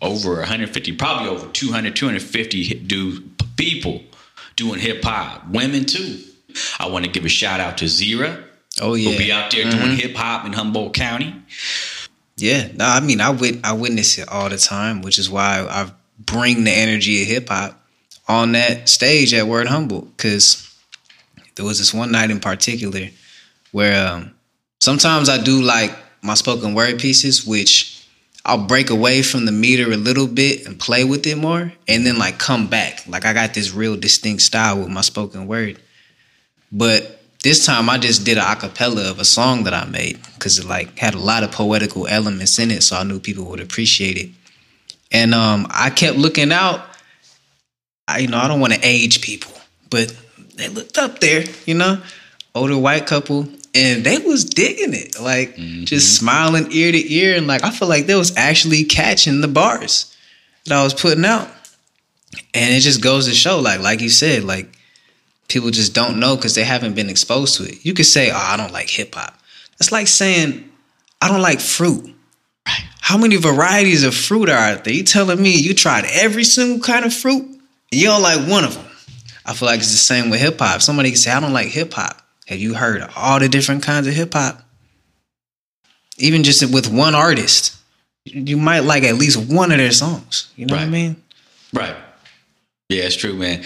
[0.00, 3.20] over 150, probably over 200, 250 hit- do
[3.56, 4.02] people
[4.56, 5.48] doing hip hop.
[5.50, 6.20] Women too.
[6.78, 8.44] I want to give a shout out to Zira.
[8.80, 11.34] Oh yeah, Who'll be out there doing hip hop in Humboldt County.
[12.36, 12.68] yeah.
[12.74, 15.90] No, I mean, I wit- I witness it all the time, which is why I
[16.18, 17.80] bring the energy of hip hop
[18.28, 20.16] on that stage at Word Humboldt.
[20.16, 20.64] Because
[21.56, 23.08] there was this one night in particular
[23.72, 24.34] where um,
[24.80, 28.06] sometimes I do like my spoken word pieces, which
[28.44, 32.06] I'll break away from the meter a little bit and play with it more, and
[32.06, 33.06] then like come back.
[33.08, 35.80] Like I got this real distinct style with my spoken word.
[36.70, 40.58] But this time I just did a acapella of a song that I made because
[40.58, 43.60] it like had a lot of poetical elements in it, so I knew people would
[43.60, 44.30] appreciate it.
[45.10, 46.82] And um, I kept looking out.
[48.06, 49.52] I, you know, I don't want to age people,
[49.90, 50.14] but
[50.56, 52.00] they looked up there, you know,
[52.54, 57.46] older white couple, and they was digging it, like just smiling ear to ear, and
[57.46, 60.14] like I feel like they was actually catching the bars
[60.64, 61.48] that I was putting out.
[62.52, 64.77] And it just goes to show, like, like you said, like
[65.48, 67.84] people just don't know because they haven't been exposed to it.
[67.84, 69.38] You could say, "Oh, I don't like hip hop."
[69.78, 70.68] That's like saying,
[71.20, 72.14] "I don't like fruit."
[72.66, 72.84] Right.
[73.00, 74.92] How many varieties of fruit are out there?
[74.94, 77.60] You telling me you tried every single kind of fruit and
[78.00, 78.84] you don't like one of them?
[79.46, 80.82] I feel like it's the same with hip hop.
[80.82, 84.06] Somebody can say, "I don't like hip hop." Have you heard all the different kinds
[84.06, 84.62] of hip hop?
[86.18, 87.76] Even just with one artist,
[88.24, 90.48] you might like at least one of their songs.
[90.56, 90.92] You know what I Right.
[90.92, 91.22] mean?
[91.72, 91.96] Right.
[92.88, 93.62] Yeah, it's true, man.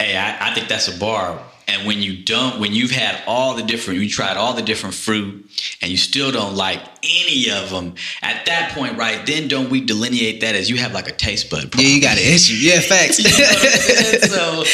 [0.00, 1.42] Hey, I, I think that's a bar.
[1.66, 4.94] And when you don't, when you've had all the different, you tried all the different
[4.94, 5.50] fruit,
[5.82, 9.26] and you still don't like any of them, at that point, right?
[9.26, 11.72] Then don't we delineate that as you have like a taste bud?
[11.72, 11.80] Problem.
[11.84, 12.54] Yeah, you got an issue.
[12.54, 13.18] Yeah, facts.
[13.24, 14.20] You know what I'm saying?
[14.30, 14.64] so,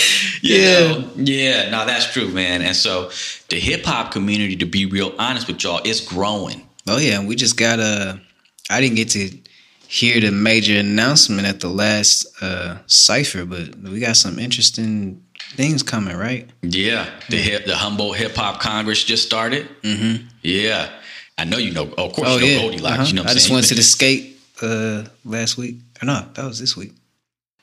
[0.42, 0.80] you Yeah.
[0.98, 2.60] know, yeah, no, that's true, man.
[2.62, 3.10] And so,
[3.48, 6.68] the hip hop community, to be real honest with y'all, is growing.
[6.86, 8.20] Oh yeah, we just got a.
[8.70, 9.30] I didn't get to
[10.00, 15.22] hear the major announcement at the last uh, cipher, but we got some interesting
[15.56, 16.48] things coming, right?
[16.62, 19.68] Yeah, the hip, the Humboldt Hip Hop Congress just started.
[19.82, 20.26] Mm-hmm.
[20.42, 20.88] Yeah,
[21.38, 21.92] I know you know.
[21.96, 22.94] Oh, of course, Oh you know yeah, Goldilocks.
[22.98, 23.06] Uh-huh.
[23.08, 23.54] You know, what I just saying?
[23.54, 25.76] went to the skate uh, last week.
[26.02, 26.92] Or no, that was this week.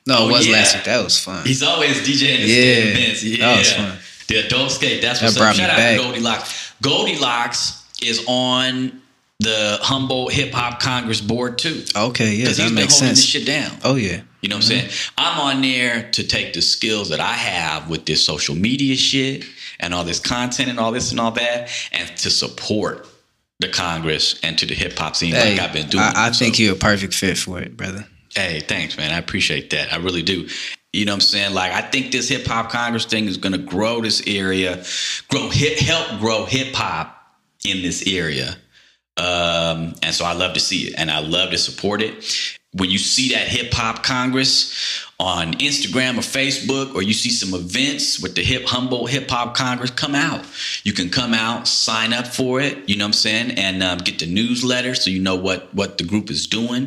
[0.06, 0.52] No, Oh, it was yeah.
[0.54, 0.84] last week.
[0.84, 1.44] That was fun.
[1.46, 3.22] He's always DJing the Yeah, skate events.
[3.24, 3.98] Yeah, that was fun.
[4.28, 5.02] the adult skate.
[5.02, 5.56] That's That what's brought up.
[5.56, 5.96] me Shout out back.
[5.98, 6.72] to Goldilocks.
[6.80, 9.01] Goldilocks is on
[9.42, 13.08] the Humboldt Hip Hop Congress board too, Okay, yeah, because that he's been makes holding
[13.16, 13.18] sense.
[13.20, 13.76] this shit down.
[13.84, 14.86] Oh yeah, You know what I'm saying?
[14.86, 15.14] Mm-hmm.
[15.18, 19.44] I'm on there to take the skills that I have with this social media shit
[19.80, 23.06] and all this content and all this and all that, and to support
[23.60, 26.02] the Congress and to the hip hop scene hey, like I've been doing.
[26.02, 28.06] I, I So- think you're a perfect fit for it, brother.
[28.34, 29.12] Hey, thanks, man.
[29.12, 29.92] I appreciate that.
[29.92, 30.48] I really do.
[30.94, 31.52] You know what I'm saying?
[31.54, 34.82] Like, I think this hip hop Congress thing is going to grow this area,
[35.28, 37.16] grow hip, help grow hip hop
[37.64, 38.56] in this area.
[39.16, 42.58] Um, and so I love to see it and I love to support it.
[42.74, 47.54] When you see that hip hop Congress on Instagram or Facebook, or you see some
[47.54, 50.44] events with the hip Humboldt Hip Hop Congress, come out.
[50.82, 52.88] You can come out, sign up for it.
[52.88, 55.98] You know what I'm saying, and um, get the newsletter so you know what what
[55.98, 56.86] the group is doing.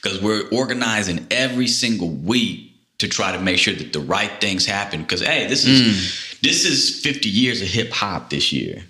[0.00, 4.64] Because we're organizing every single week to try to make sure that the right things
[4.64, 5.02] happen.
[5.02, 8.84] Because hey, this is this is 50 years of hip hop this year.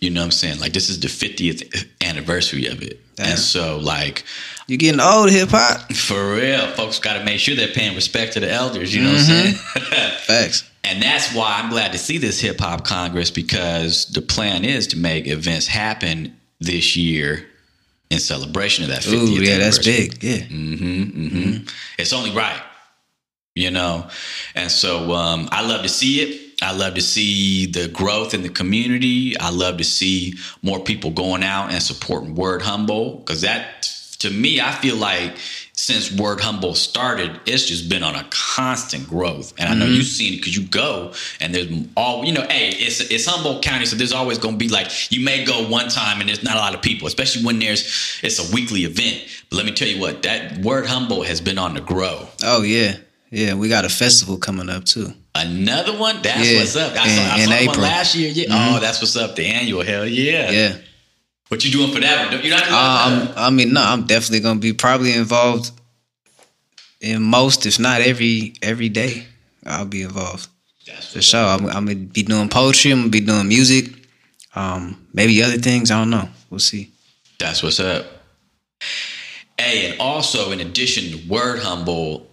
[0.00, 0.60] You know what I'm saying?
[0.60, 3.00] Like this is the 50th anniversary of it.
[3.16, 3.30] Damn.
[3.30, 4.24] And so like
[4.66, 5.92] You getting old, hip hop?
[5.92, 9.10] for real, folks got to make sure they're paying respect to the elders, you know
[9.10, 9.54] what I'm saying?
[10.26, 10.70] Facts.
[10.84, 14.86] and that's why I'm glad to see this hip hop congress because the plan is
[14.88, 17.46] to make events happen this year
[18.10, 20.22] in celebration of that 50th Ooh, yeah, that's big.
[20.22, 20.38] Yeah.
[20.38, 21.64] Mm-hmm, mm-hmm.
[21.98, 22.60] It's only right,
[23.54, 24.08] you know.
[24.54, 26.49] And so um, I love to see it.
[26.62, 29.38] I love to see the growth in the community.
[29.38, 34.30] I love to see more people going out and supporting Word Humboldt because that, to
[34.30, 35.36] me, I feel like
[35.72, 39.54] since Word Humboldt started, it's just been on a constant growth.
[39.58, 39.94] And I know mm-hmm.
[39.94, 42.42] you've seen it because you go and there's all you know.
[42.42, 45.66] Hey, it's it's Humboldt County, so there's always going to be like you may go
[45.68, 48.80] one time and there's not a lot of people, especially when there's it's a weekly
[48.80, 49.24] event.
[49.48, 52.28] But let me tell you what, that Word Humboldt has been on the grow.
[52.44, 52.96] Oh yeah.
[53.30, 55.14] Yeah, we got a festival coming up too.
[55.34, 56.20] Another one?
[56.22, 56.92] That's Yeah, what's up.
[56.96, 57.16] I in-
[57.48, 58.30] saw, I saw one last year.
[58.30, 58.46] Yeah.
[58.50, 59.36] Oh, that's what's up.
[59.36, 59.82] The annual.
[59.82, 60.50] Hell yeah.
[60.50, 60.76] Yeah.
[61.48, 62.42] What you doing for that one?
[62.44, 63.34] You're not doing Um?
[63.36, 65.70] I mean, no, I'm definitely gonna be probably involved
[67.00, 69.26] in most, if not every, every day.
[69.66, 70.48] I'll be involved
[70.86, 71.44] That's for sure.
[71.44, 72.92] I'm, I'm gonna be doing poetry.
[72.92, 73.92] I'm gonna be doing music.
[74.54, 75.90] Um, maybe other things.
[75.90, 76.28] I don't know.
[76.50, 76.90] We'll see.
[77.38, 78.06] That's what's up.
[79.58, 82.29] Hey, and also in addition to Word Humboldt,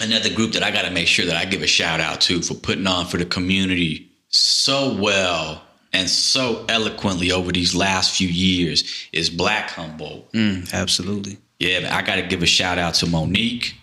[0.00, 2.42] another group that I got to make sure that I give a shout out to
[2.42, 8.28] for putting on for the community so well and so eloquently over these last few
[8.28, 10.32] years is Black Humboldt.
[10.32, 11.38] Mm, absolutely.
[11.60, 13.74] Yeah, I got to give a shout out to Monique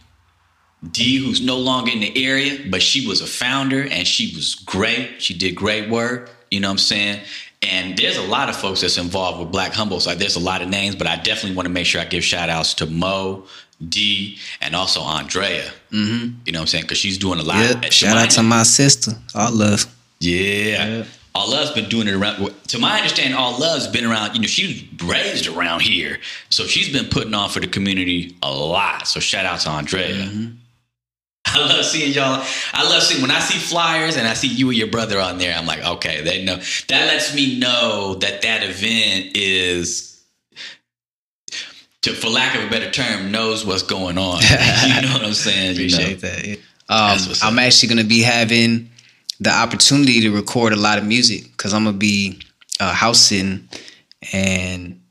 [0.89, 4.55] D, who's no longer in the area, but she was a founder and she was
[4.55, 5.21] great.
[5.21, 6.31] She did great work.
[6.49, 7.21] You know what I'm saying?
[7.61, 10.01] And there's a lot of folks that's involved with Black Humboldt.
[10.01, 12.23] So there's a lot of names, but I definitely want to make sure I give
[12.23, 13.45] shout outs to Mo,
[13.89, 15.71] D, and also Andrea.
[15.91, 16.39] Mm-hmm.
[16.45, 16.83] You know what I'm saying?
[16.83, 17.57] Because she's doing a lot.
[17.57, 17.79] Yeah.
[17.79, 19.11] To Shout out to my sister.
[19.35, 19.85] All love.
[20.19, 20.87] yeah.
[20.87, 21.03] Yeah.
[21.33, 22.53] All Love's been doing it around.
[22.67, 24.35] To my understanding, All Love's been around.
[24.35, 24.67] You know, she
[24.99, 29.07] was raised around here, so she's been putting on for the community a lot.
[29.07, 30.29] So shout out to Andrea.
[31.45, 32.43] I love seeing y'all.
[32.73, 35.37] I love seeing when I see flyers and I see you and your brother on
[35.37, 35.55] there.
[35.57, 36.57] I'm like, okay, they know.
[36.89, 40.10] That lets me know that that event is,
[42.01, 44.41] to for lack of a better term, knows what's going on.
[44.87, 45.75] you know what I'm saying?
[45.75, 45.95] You know?
[45.95, 46.47] Appreciate that.
[46.47, 46.55] Yeah.
[46.89, 47.65] Um, I'm up.
[47.65, 48.89] actually gonna be having
[49.39, 52.39] the opportunity to record a lot of music because I'm gonna be
[52.79, 53.69] uh, house sitting,
[54.33, 55.01] and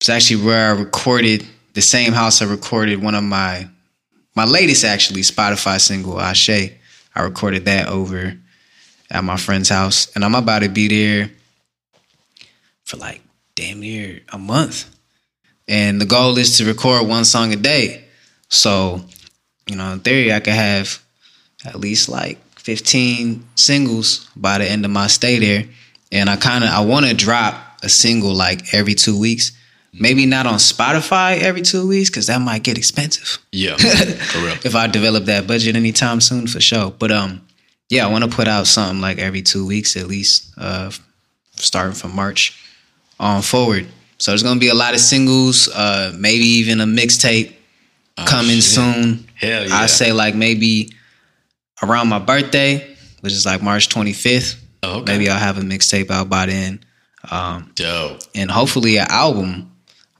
[0.00, 3.68] it's actually where I recorded the same house I recorded one of my
[4.34, 6.72] my latest actually Spotify single Ashe.
[7.14, 8.34] I recorded that over
[9.10, 11.30] at my friend's house, and I'm about to be there
[12.84, 13.20] for like
[13.54, 14.88] damn near a month.
[15.68, 18.04] And the goal is to record one song a day.
[18.48, 19.00] So,
[19.66, 21.02] you know, in theory, I could have
[21.64, 25.64] at least like 15 singles by the end of my stay there.
[26.10, 29.52] And I kind of I want to drop a single like every two weeks,
[29.94, 33.38] Maybe not on Spotify every two weeks because that might get expensive.
[33.52, 34.54] Yeah, for real.
[34.64, 36.90] if I develop that budget anytime soon, for sure.
[36.90, 37.46] But um,
[37.90, 40.90] yeah, I want to put out something like every two weeks at least, uh,
[41.56, 42.58] starting from March
[43.20, 43.86] on forward.
[44.22, 47.54] So there's gonna be a lot of singles, uh, maybe even a mixtape
[48.24, 48.62] coming Oh, shit.
[48.62, 49.26] soon.
[49.34, 49.74] Hell yeah.
[49.74, 50.92] I say like maybe
[51.82, 52.86] around my birthday,
[53.22, 54.54] which is like March 25th.
[54.84, 55.12] Oh, okay.
[55.18, 56.78] Maybe I'll have a mixtape out by then,
[57.74, 58.20] Dope.
[58.36, 59.72] and hopefully an album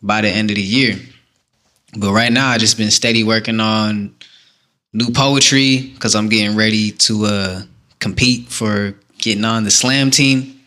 [0.02, 0.98] by the end of the year.
[1.96, 4.16] But right now, I just been steady working on
[4.92, 7.62] new poetry because I'm getting ready to uh,
[8.00, 10.60] compete for getting on the slam team.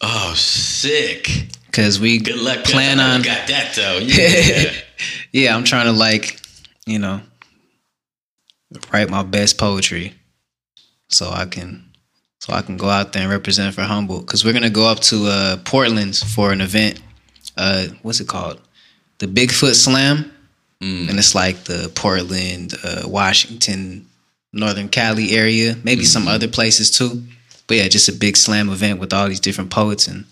[0.00, 1.28] Oh, sick.
[1.72, 2.64] Because we Good luck.
[2.64, 3.98] plan on got that though.
[4.02, 4.72] Yeah.
[5.32, 6.38] yeah, I'm trying to like,
[6.86, 7.20] you know,
[8.92, 10.12] write my best poetry
[11.08, 11.90] so I can
[12.40, 14.86] so I can go out there and represent for Humboldt cuz we're going to go
[14.86, 17.00] up to uh Portland for an event.
[17.56, 18.60] Uh what's it called?
[19.18, 20.30] The Bigfoot Slam.
[20.84, 24.08] And it's like the Portland, uh, Washington,
[24.52, 27.22] Northern Cali area, maybe some other places too.
[27.68, 30.24] But yeah, just a big slam event with all these different poets and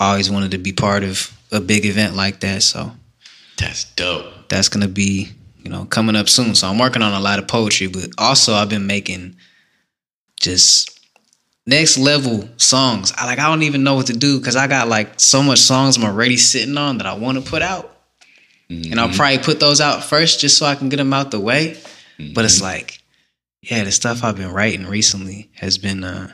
[0.00, 2.92] I always wanted to be part of a big event like that, so
[3.58, 4.48] That's dope.
[4.48, 5.28] that's gonna be
[5.62, 6.54] you know coming up soon.
[6.54, 9.36] So I'm working on a lot of poetry, but also I've been making
[10.40, 10.98] just
[11.66, 13.12] next level songs.
[13.16, 15.58] I like I don't even know what to do because I got like so much
[15.58, 17.94] songs I'm already sitting on that I want to put out,
[18.70, 21.40] and I'll probably put those out first just so I can get them out the
[21.40, 21.76] way.
[22.34, 22.98] But it's like,
[23.62, 26.32] yeah, the stuff I've been writing recently has been uh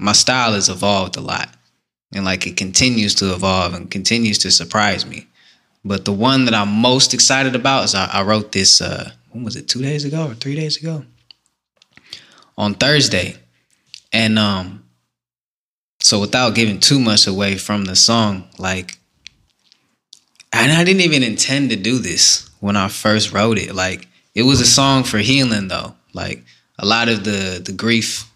[0.00, 1.48] my style has evolved a lot.
[2.12, 5.26] And like it continues to evolve and continues to surprise me.
[5.84, 9.44] But the one that I'm most excited about is I, I wrote this uh when
[9.44, 11.04] was it, two days ago or three days ago?
[12.58, 13.36] On Thursday.
[14.12, 14.84] And um
[16.00, 18.98] so without giving too much away from the song, like
[20.52, 23.74] and I didn't even intend to do this when I first wrote it.
[23.74, 25.94] Like it was a song for healing though.
[26.12, 26.44] Like
[26.78, 28.28] a lot of the the grief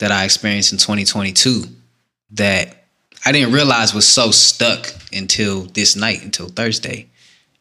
[0.00, 1.64] that I experienced in 2022
[2.32, 2.79] that
[3.24, 7.08] I didn't realize was so stuck until this night, until Thursday.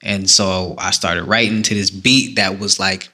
[0.02, 3.10] And so I started writing to this beat that was like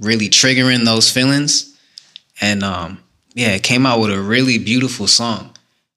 [0.00, 1.78] really triggering those feelings.
[2.40, 2.98] And um
[3.34, 5.50] yeah, it came out with a really beautiful song.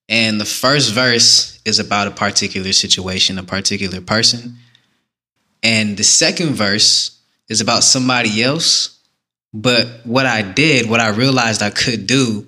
[0.10, 4.58] And the first verse is about a particular situation, a particular person.
[5.64, 9.00] And the second verse is about somebody else.
[9.54, 12.46] But what I did, what I realized I could do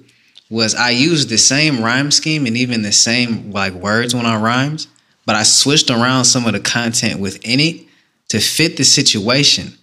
[0.51, 4.35] was I used the same rhyme scheme and even the same like words when I
[4.35, 4.85] rhymed,
[5.25, 7.85] but I switched around some of the content within it
[8.27, 9.77] to fit the situation.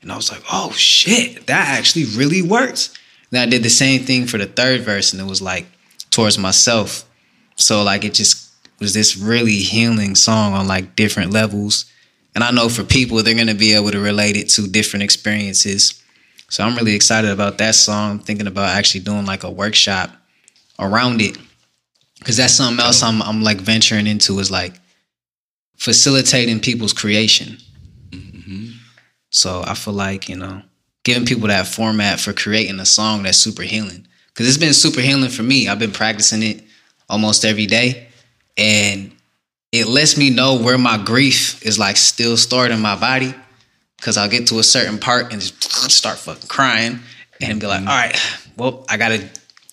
[0.00, 2.94] And I was like, oh shit, that actually really works.
[3.30, 5.66] Then I did the same thing for the third verse, and it was like
[6.10, 7.04] towards myself.
[7.56, 11.84] So like it just was this really healing song on like different levels.
[12.34, 16.02] And I know for people, they're gonna be able to relate it to different experiences.
[16.48, 18.12] So I'm really excited about that song.
[18.12, 20.10] I'm thinking about actually doing like a workshop
[20.78, 21.36] around it.
[22.24, 24.74] Cause that's something else I'm I'm like venturing into is like
[25.76, 27.58] facilitating people's creation.
[28.10, 28.70] Mm-hmm.
[29.30, 30.62] So I feel like, you know,
[31.04, 34.06] giving people that format for creating a song that's super healing.
[34.34, 35.68] Cause it's been super healing for me.
[35.68, 36.64] I've been practicing it
[37.08, 38.08] almost every day.
[38.56, 39.12] And
[39.72, 43.34] it lets me know where my grief is like still stored in my body.
[44.00, 47.00] Cause I'll get to a certain part and just start fucking crying
[47.40, 47.88] and be like, mm-hmm.
[47.88, 49.28] all right, well, I gotta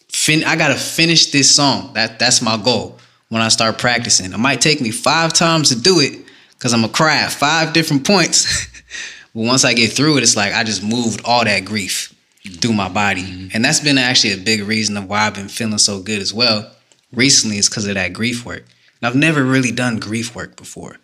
[0.09, 1.93] fin I gotta finish this song.
[1.93, 2.99] That that's my goal
[3.29, 4.31] when I start practicing.
[4.31, 7.73] It might take me five times to do it because I'm gonna cry at five
[7.73, 8.67] different points.
[9.33, 12.13] but once I get through it, it's like I just moved all that grief
[12.59, 13.23] through my body.
[13.23, 13.47] Mm-hmm.
[13.53, 16.33] And that's been actually a big reason of why I've been feeling so good as
[16.33, 16.69] well.
[17.11, 18.65] Recently is because of that grief work.
[19.01, 20.97] And I've never really done grief work before.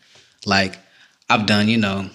[0.46, 0.78] Like
[1.30, 2.10] I've done, you know,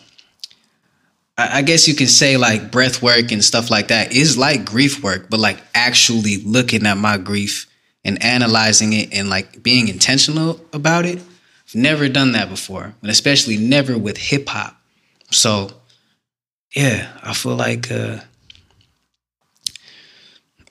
[1.36, 4.64] I I guess you can say like breath work and stuff like that is like
[4.64, 7.66] grief work, but like actually looking at my grief
[8.04, 11.18] and analyzing it and like being intentional about it.
[11.18, 14.76] I've never done that before, and especially never with hip hop.
[15.30, 15.70] So,
[16.74, 18.18] yeah, I feel like uh,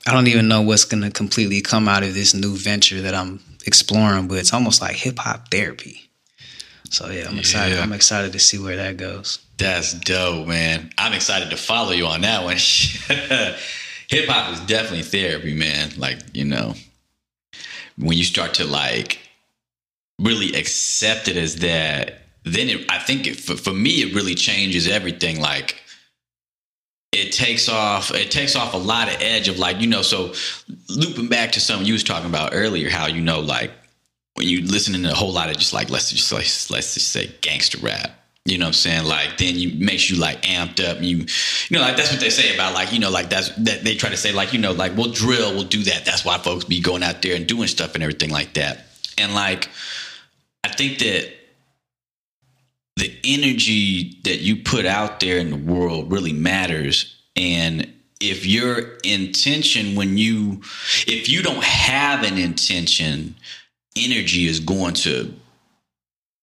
[0.06, 3.40] I don't even know what's gonna completely come out of this new venture that I'm
[3.66, 6.08] exploring, but it's almost like hip hop therapy.
[6.90, 7.76] So yeah, I'm excited.
[7.76, 7.82] Yeah.
[7.82, 9.43] I'm excited to see where that goes.
[9.56, 10.90] That's dope, man.
[10.98, 12.56] I'm excited to follow you on that one.
[14.08, 15.92] Hip hop is definitely therapy, man.
[15.96, 16.74] Like, you know,
[17.96, 19.18] when you start to like
[20.20, 24.34] really accept it as that, then it, I think it, for, for me, it really
[24.34, 25.40] changes everything.
[25.40, 25.80] Like,
[27.12, 30.32] it takes off it takes off a lot of edge of like you know so
[30.88, 33.70] looping back to something you was talking about earlier how you know like
[34.34, 37.08] when you listening to a whole lot of just like let's just like let's just
[37.08, 38.10] say gangster rap.
[38.44, 39.04] You know what I'm saying?
[39.04, 41.00] Like then you makes you like amped up.
[41.00, 41.26] You, you
[41.70, 44.10] know, like that's what they say about like you know like that's that they try
[44.10, 46.04] to say like you know like we'll drill, we'll do that.
[46.04, 48.86] That's why folks be going out there and doing stuff and everything like that.
[49.16, 49.70] And like
[50.62, 51.32] I think that
[52.96, 57.16] the energy that you put out there in the world really matters.
[57.36, 60.60] And if your intention when you
[61.06, 63.36] if you don't have an intention,
[63.96, 65.34] energy is going to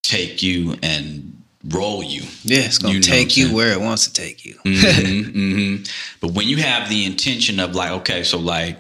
[0.04, 1.31] take you and
[1.70, 2.24] roll you.
[2.44, 4.58] Yeah, it's gonna You know what I'm take you where it wants to take you.
[4.64, 5.76] hmm hmm
[6.20, 8.78] But when you have the intention of like, okay, so like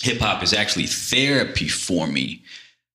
[0.00, 2.42] hip hop is actually therapy for me.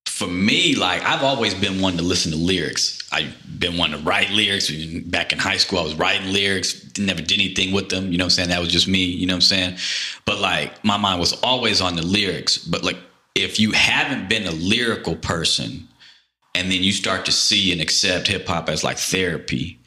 [0.05, 3.07] For me, like I've always been one to listen to lyrics.
[3.11, 4.69] I've been one to write lyrics.
[5.05, 8.11] Back in high school, I was writing lyrics, never did anything with them.
[8.11, 8.49] You know what I'm saying?
[8.49, 9.77] That was just me, you know what I'm saying?
[10.25, 12.57] But like my mind was always on the lyrics.
[12.57, 12.97] But like
[13.35, 15.86] if you haven't been a lyrical person
[16.57, 19.79] and then you start to see and accept hip hop as like therapy,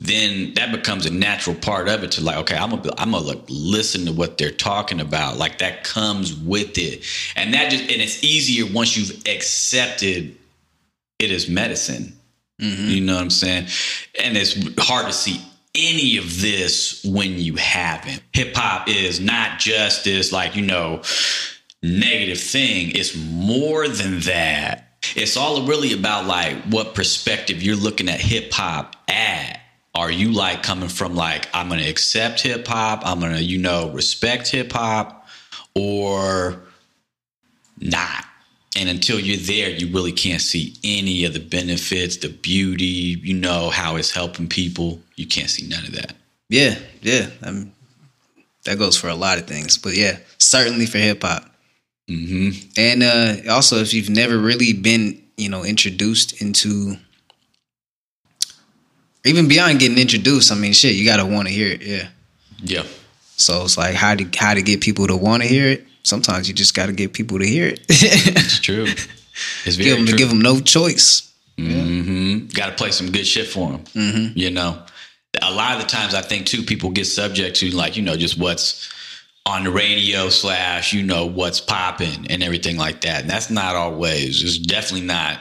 [0.00, 3.38] then that becomes a natural part of it to like, okay, I'm gonna, I'm gonna
[3.48, 5.36] listen to what they're talking about.
[5.36, 7.04] Like that comes with it,
[7.36, 10.34] and that just and it's easier once you've accepted
[11.18, 12.18] it as medicine.
[12.60, 12.88] Mm-hmm.
[12.88, 13.66] You know what I'm saying?
[14.22, 15.40] And it's hard to see
[15.74, 18.22] any of this when you haven't.
[18.32, 21.02] Hip hop is not just this like you know
[21.82, 22.92] negative thing.
[22.94, 24.85] It's more than that.
[25.14, 29.60] It's all really about like what perspective you're looking at hip hop at.
[29.94, 33.90] Are you like coming from like I'm gonna accept hip hop, I'm gonna, you know,
[33.90, 35.26] respect hip hop,
[35.74, 36.60] or
[37.78, 38.24] not?
[38.78, 43.32] And until you're there, you really can't see any of the benefits, the beauty, you
[43.32, 45.00] know, how it's helping people.
[45.14, 46.14] You can't see none of that.
[46.50, 47.30] Yeah, yeah.
[47.42, 47.66] I
[48.66, 51.48] that goes for a lot of things, but yeah, certainly for hip hop.
[52.08, 56.96] Hmm And uh, also, if you've never really been, you know, introduced into,
[59.24, 61.82] even beyond getting introduced, I mean, shit, you gotta want to hear it.
[61.82, 62.08] Yeah.
[62.62, 62.84] Yeah.
[63.36, 65.86] So it's like how to how to get people to want to hear it.
[66.04, 67.80] Sometimes you just got to get people to hear it.
[67.88, 68.86] It's true.
[69.66, 70.16] It's very give them true.
[70.16, 71.30] give them no choice.
[71.58, 73.84] hmm Got to play some good shit for them.
[73.94, 74.38] Mm-hmm.
[74.38, 74.82] You know,
[75.42, 78.16] a lot of the times I think too people get subject to like you know
[78.16, 78.88] just what's
[79.46, 83.22] on the radio slash you know what's popping and everything like that.
[83.22, 84.42] And that's not always.
[84.42, 85.38] It's definitely not.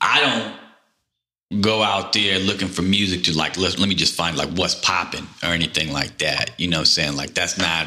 [0.00, 0.20] I
[1.50, 4.50] don't go out there looking for music to like let, let me just find like
[4.50, 6.58] what's popping or anything like that.
[6.58, 7.86] You know, what I'm saying like that's not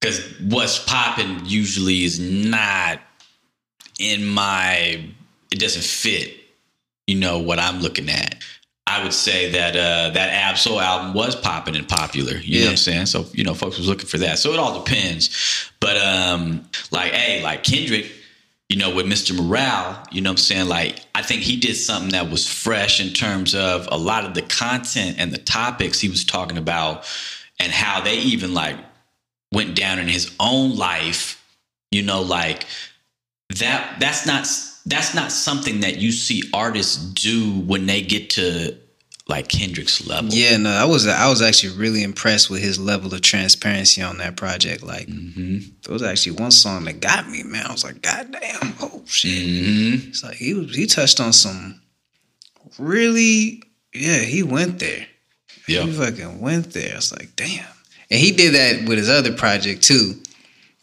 [0.00, 3.00] because what's popping usually is not
[3.98, 5.04] in my.
[5.50, 6.40] It doesn't fit
[7.10, 8.36] you know what I'm looking at.
[8.90, 12.36] I would say that uh, that Ab Soul album was popping and popular.
[12.38, 13.06] You know what I'm saying?
[13.06, 14.40] So you know, folks was looking for that.
[14.40, 15.70] So it all depends.
[15.78, 18.10] But um, like, hey, like Kendrick,
[18.68, 19.36] you know, with Mr.
[19.36, 20.68] Morale, you know what I'm saying?
[20.68, 24.34] Like, I think he did something that was fresh in terms of a lot of
[24.34, 27.08] the content and the topics he was talking about,
[27.60, 28.76] and how they even like
[29.52, 31.36] went down in his own life.
[31.92, 32.66] You know, like
[33.50, 34.00] that.
[34.00, 34.48] That's not
[34.90, 38.76] that's not something that you see artists do when they get to
[39.28, 40.30] like Kendrick's level.
[40.32, 44.18] Yeah, no, I was I was actually really impressed with his level of transparency on
[44.18, 44.82] that project.
[44.82, 47.66] Like, hmm there was actually one song that got me, man.
[47.66, 49.42] I was like, God damn, oh shit!
[49.42, 51.80] hmm It's like he was he touched on some
[52.78, 53.62] really,
[53.94, 55.06] yeah, he went there.
[55.68, 55.82] Yeah.
[55.82, 56.96] He fucking went there.
[56.96, 57.64] It's like, damn.
[58.10, 60.14] And he did that with his other project too.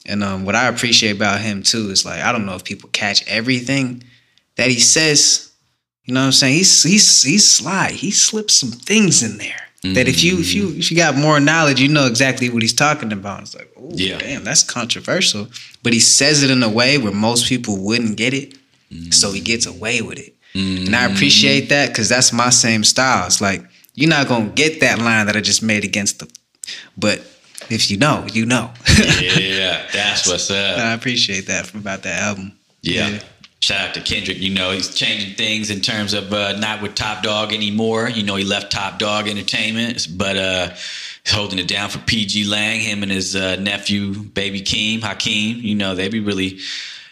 [0.08, 2.90] And um, what I appreciate about him too is like I don't know if people
[2.92, 4.04] catch everything
[4.56, 5.52] that he says.
[6.06, 6.54] You know what I'm saying?
[6.54, 7.92] He's he's he's sly.
[7.92, 10.80] He slips some things in there that if you if you mm.
[10.80, 13.42] if you got more knowledge, you know exactly what he's talking about.
[13.42, 14.18] It's like, oh Yeah.
[14.18, 15.48] damn, that's controversial.
[15.84, 18.58] But he says it in a way where most people wouldn't get it,
[19.12, 19.76] so he gets mm.
[19.76, 20.34] away with it.
[20.54, 21.70] And I appreciate mm.
[21.70, 23.28] that because that's my same style.
[23.28, 26.30] It's like you're not gonna get that line that I just made against the,
[26.98, 27.22] but
[27.70, 28.72] if you know, you know.
[29.22, 30.80] yeah, that's what's up.
[30.80, 32.54] I appreciate that from about that album.
[32.82, 33.20] Yeah.
[33.60, 34.40] Shout out to Kendrick.
[34.40, 38.08] You know, he's changing things in terms of uh, not with Top Dawg anymore.
[38.08, 42.80] You know, he left Top Dawg Entertainment, but uh, he's holding it down for pgLang,
[42.80, 45.58] him and his uh, nephew, Baby Keem, Hakeem.
[45.58, 46.60] You know, they be really.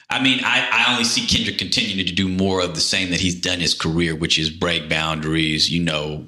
[0.07, 3.19] I mean, I, I only see Kendrick continuing to do more of the same that
[3.19, 6.25] he's done his career, which is break boundaries, you know,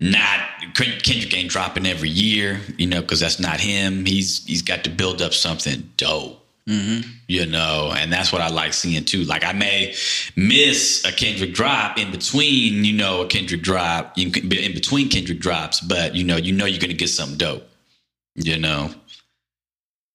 [0.00, 0.40] not
[0.74, 4.04] Kendrick ain't dropping every year, you know, because that's not him.
[4.04, 7.08] He's he's got to build up something dope mm-hmm.
[7.28, 9.24] you know, and that's what I like seeing too.
[9.24, 9.94] Like I may
[10.34, 15.38] miss a Kendrick drop in between, you know, a Kendrick drop in, in between Kendrick
[15.38, 17.68] drops, but you know, you know, you're gonna get something dope,
[18.34, 18.90] you know.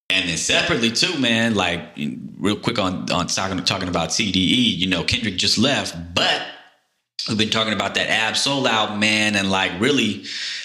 [0.09, 1.81] And then separately too, man, like
[2.37, 6.45] real quick on on talking talking about TDE, you know, Kendrick just left, but
[7.27, 10.23] we've been talking about that Ab Soul album, man, and like really,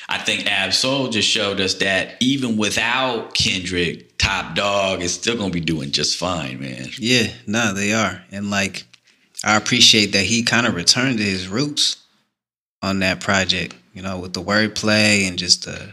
[0.09, 5.37] I think Ab Soul just showed us that even without Kendrick, Top Dawg is still
[5.37, 6.89] gonna be doing just fine, man.
[6.99, 8.85] Yeah, no, they are, and like
[9.45, 12.03] I appreciate that he kind of returned to his roots
[12.83, 15.93] on that project, you know, with the wordplay and just the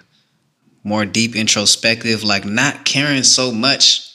[0.83, 4.09] more deep introspective, like not caring so much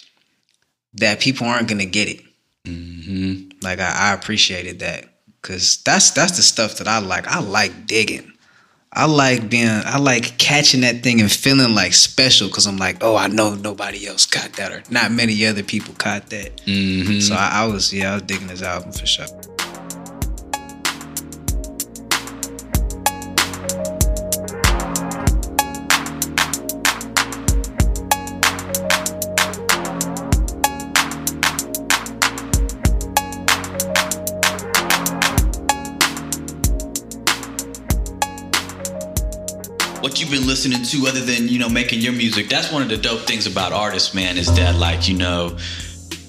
[0.95, 2.23] that people aren't gonna get it.
[2.65, 3.51] Mm-hmm.
[3.63, 7.27] Like I, I appreciated that because that's that's the stuff that I like.
[7.27, 8.33] I like digging.
[8.93, 9.69] I like being.
[9.69, 13.55] I like catching that thing and feeling like special because I'm like, oh, I know
[13.55, 16.57] nobody else caught that or not many other people caught that.
[16.65, 17.21] Mm-hmm.
[17.21, 19.27] So I, I was yeah, I was digging this album for sure.
[40.21, 42.97] You've been listening to other than you know making your music that's one of the
[42.97, 45.57] dope things about artists man is that like you know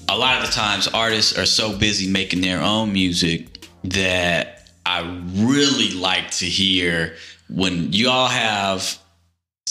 [0.08, 5.00] a lot of the times artists are so busy making their own music that i
[5.34, 7.16] really like to hear
[7.48, 8.98] when y'all have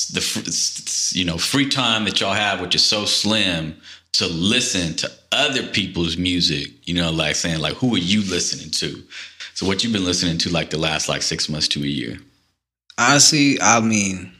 [0.08, 3.76] the you know free time that y'all have which is so slim
[4.12, 8.72] to listen to other people's music you know like saying like who are you listening
[8.72, 9.04] to?
[9.54, 12.18] So what you've been listening to like the last like six months to a year
[13.00, 14.32] Honestly, I mean,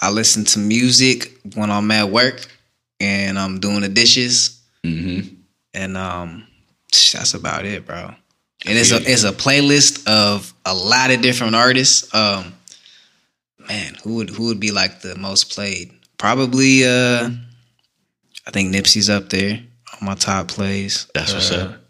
[0.00, 2.46] I listen to music when I'm at work
[2.98, 5.34] and I'm doing the dishes, mm-hmm.
[5.74, 6.46] and um,
[6.90, 8.14] that's about it, bro.
[8.64, 12.12] And it's a it's a playlist of a lot of different artists.
[12.14, 12.54] Um,
[13.68, 15.92] man, who would who would be like the most played?
[16.18, 17.28] Probably, uh,
[18.46, 19.60] I think Nipsey's up there
[20.00, 21.06] on my top plays.
[21.14, 21.80] That's what's Uh, up.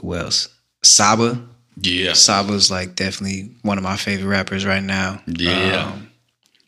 [0.00, 0.48] Who else?
[0.82, 1.46] Saba.
[1.82, 2.12] Yeah.
[2.12, 5.20] Saba's like definitely one of my favorite rappers right now.
[5.26, 5.92] Yeah.
[5.92, 6.10] Um,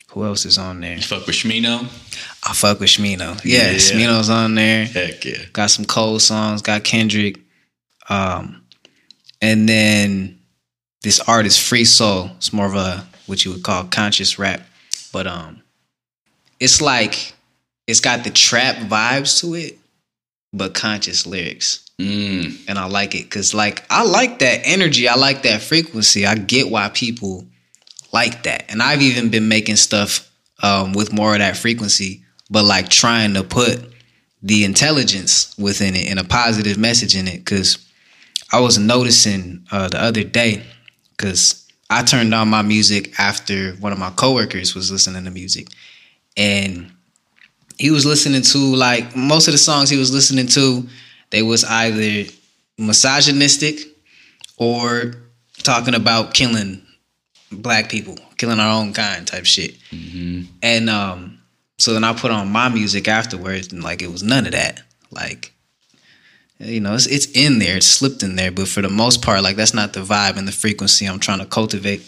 [0.09, 0.95] who else is on there?
[0.95, 1.83] You fuck with Smino?
[2.47, 3.39] I fuck with Smino.
[3.43, 3.77] Yeah, Yeah.
[3.77, 4.85] Smino's on there.
[4.85, 5.37] Heck yeah.
[5.53, 6.61] Got some Cole songs.
[6.61, 7.39] Got Kendrick.
[8.09, 8.63] Um,
[9.41, 10.39] and then
[11.01, 12.29] this artist, Free Soul.
[12.37, 14.61] It's more of a what you would call conscious rap,
[15.11, 15.61] but um,
[16.59, 17.33] it's like
[17.87, 19.79] it's got the trap vibes to it,
[20.51, 22.67] but conscious lyrics Mm.
[22.67, 25.07] and I like it because like I like that energy.
[25.07, 26.25] I like that frequency.
[26.25, 27.45] I get why people
[28.11, 30.29] like that, and I've even been making stuff
[30.63, 33.79] um, with more of that frequency, but like trying to put
[34.41, 37.37] the intelligence within it and a positive message in it.
[37.37, 37.77] Because
[38.51, 40.63] I was noticing uh, the other day
[41.11, 45.67] because I turned on my music after one of my coworkers was listening to music,
[46.35, 46.91] and
[47.77, 50.87] he was listening to like most of the songs he was listening to
[51.33, 52.29] they was either
[52.77, 53.79] misogynistic
[54.57, 55.15] or
[55.63, 56.81] talking about killing
[57.51, 59.75] black people, killing our own kind type shit.
[60.61, 61.39] And um,
[61.79, 64.81] so then I put on my music afterwards, and like it was none of that.
[65.11, 65.53] Like,
[66.59, 69.41] you know, it's it's in there, it's slipped in there, but for the most part,
[69.43, 72.01] like that's not the vibe and the frequency I'm trying to cultivate.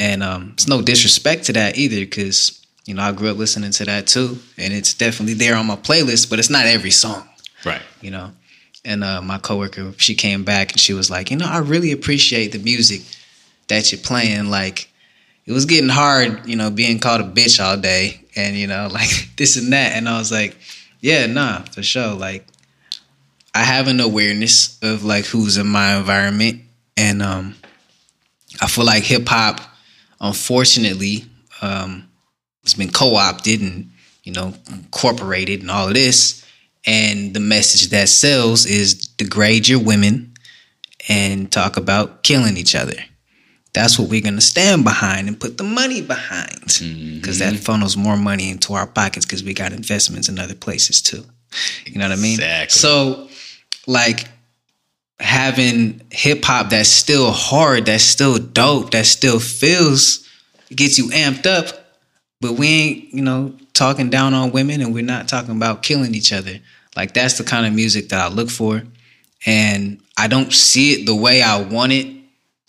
[0.00, 3.70] And um, it's no disrespect to that either, because you know I grew up listening
[3.72, 7.28] to that too, and it's definitely there on my playlist, but it's not every song
[7.64, 7.82] Right.
[8.00, 8.32] you know.
[8.84, 11.92] And uh, my coworker, she came back and she was like, you know, I really
[11.92, 13.00] appreciate the music
[13.68, 14.50] that you're playing.
[14.50, 14.90] Like,
[15.46, 18.88] it was getting hard, you know, being called a bitch all day, and you know,
[18.92, 19.92] like this and that.
[19.92, 20.56] And I was like,
[21.00, 22.14] yeah, nah, for sure.
[22.14, 22.46] Like,
[23.54, 26.62] I have an awareness of like who's in my environment,
[26.96, 27.54] and um,
[28.60, 29.60] I feel like hip hop,
[30.20, 31.24] unfortunately,
[31.62, 32.08] um,
[32.64, 33.90] has been co-opted and
[34.24, 36.43] you know incorporated and all of this
[36.86, 40.34] and the message that sells is degrade your women
[41.08, 42.96] and talk about killing each other.
[43.72, 47.16] That's what we're going to stand behind and put the money behind mm-hmm.
[47.16, 51.02] because that funnels more money into our pockets because we got investments in other places
[51.02, 51.24] too.
[51.84, 52.34] You know what I mean?
[52.34, 52.70] Exactly.
[52.70, 53.28] So,
[53.86, 54.28] like,
[55.18, 60.28] having hip hop that's still hard, that's still dope, that still feels,
[60.70, 61.83] gets you amped up,
[62.40, 66.14] but we ain't, you know, talking down on women and we're not talking about killing
[66.14, 66.58] each other.
[66.96, 68.82] Like that's the kind of music that I look for.
[69.46, 72.14] And I don't see it the way I want it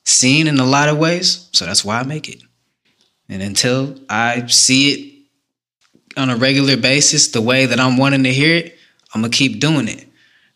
[0.03, 1.49] seen in a lot of ways.
[1.51, 2.41] So that's why I make it.
[3.29, 8.33] And until I see it on a regular basis, the way that I'm wanting to
[8.33, 8.77] hear it,
[9.13, 10.07] I'm gonna keep doing it.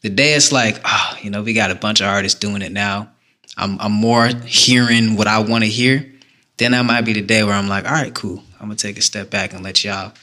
[0.02, 2.72] The day it's like, oh, you know, we got a bunch of artists doing it
[2.72, 3.10] now.
[3.58, 6.10] I'm I'm more hearing what I want to hear.
[6.58, 8.44] Then that might be the day where I'm like, all right, cool.
[8.60, 10.14] I'm gonna take a step back and let y'all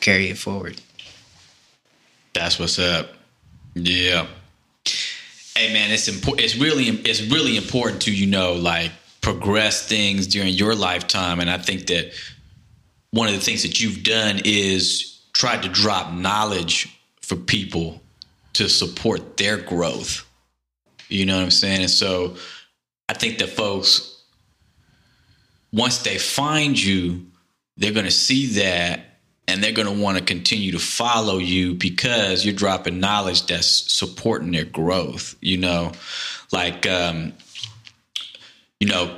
[0.00, 0.80] carry it forward.
[2.32, 3.12] That's what's up.
[3.74, 4.26] Yeah.
[5.56, 6.44] Hey man, it's important.
[6.44, 8.90] It's really it's really important to you know like
[9.20, 12.12] progress things during your lifetime, and I think that
[13.10, 18.02] one of the things that you've done is tried to drop knowledge for people
[18.54, 20.26] to support their growth.
[21.08, 21.82] You know what I'm saying?
[21.82, 22.36] And so
[23.08, 24.22] I think that folks,
[25.72, 27.26] once they find you,
[27.76, 29.00] they're going to see that
[29.46, 33.92] and they're going to want to continue to follow you because you're dropping knowledge that's
[33.92, 35.34] supporting their growth.
[35.40, 35.92] You know,
[36.52, 37.34] like, um,
[38.80, 39.16] you know,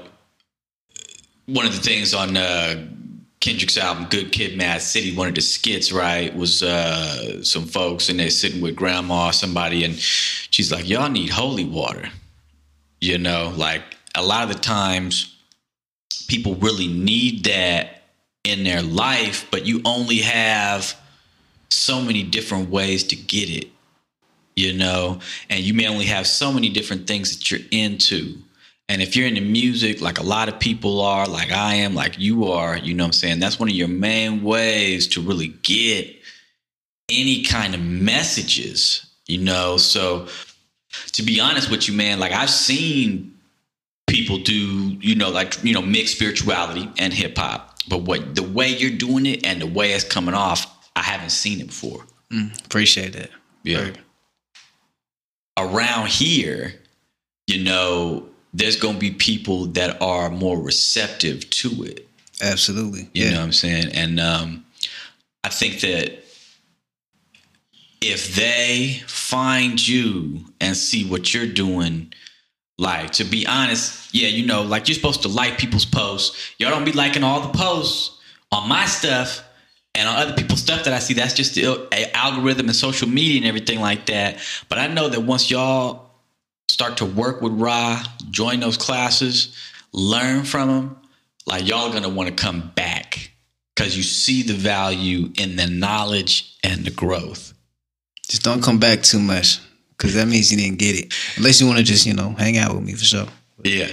[1.47, 2.87] one of the things on uh,
[3.41, 8.09] Kendrick's album Good Kid Mad City, one of the skits, right, was uh, some folks
[8.09, 12.09] and they're sitting with grandma or somebody and she's like, Y'all need holy water.
[13.01, 13.83] You know, like
[14.17, 15.37] a lot of the times
[16.27, 17.96] people really need that
[18.47, 20.95] in their life, but you only have
[21.69, 23.69] so many different ways to get it,
[24.55, 25.19] you know,
[25.51, 28.39] and you may only have so many different things that you're into.
[28.89, 32.19] And if you're into music, like a lot of people are, like I am, like
[32.21, 33.41] you are, you know what I'm saying?
[33.41, 36.15] That's one of your main ways to really get
[37.09, 39.77] any kind of messages, you know?
[39.77, 40.29] So
[41.13, 43.37] to be honest with you, man, like I've seen
[44.07, 44.55] people do,
[45.01, 47.76] you know, like, you know, mix spirituality and hip hop.
[47.89, 50.67] But what the way you're doing it and the way it's coming off,
[50.97, 52.05] I haven't seen it before.
[52.33, 53.31] Mm, appreciate it.
[53.63, 53.79] Yeah.
[53.79, 53.95] Very-
[55.59, 56.75] Around here,
[57.47, 62.07] you know, there's going to be people that are more receptive to it.
[62.43, 63.09] Absolutely.
[63.15, 63.31] You yeah.
[63.31, 63.93] know what I'm saying?
[63.95, 64.67] And um,
[65.45, 66.23] I think that
[68.03, 72.13] if they find you and see what you're doing,
[72.79, 76.53] like to be honest, yeah, you know, like you're supposed to like people's posts.
[76.59, 78.19] Y'all don't be liking all the posts
[78.53, 79.43] on my stuff
[79.95, 81.15] and on other people's stuff that I see.
[81.15, 84.39] That's just the algorithm and social media and everything like that.
[84.69, 86.11] But I know that once y'all
[86.69, 89.57] start to work with Ra, join those classes,
[89.93, 90.97] learn from them,
[91.47, 93.31] like y'all gonna want to come back
[93.75, 97.55] because you see the value in the knowledge and the growth.
[98.29, 99.61] Just don't come back too much
[99.97, 101.15] because that means you didn't get it.
[101.37, 103.27] Unless you want to just, you know, hang out with me for sure.
[103.65, 103.87] Yeah,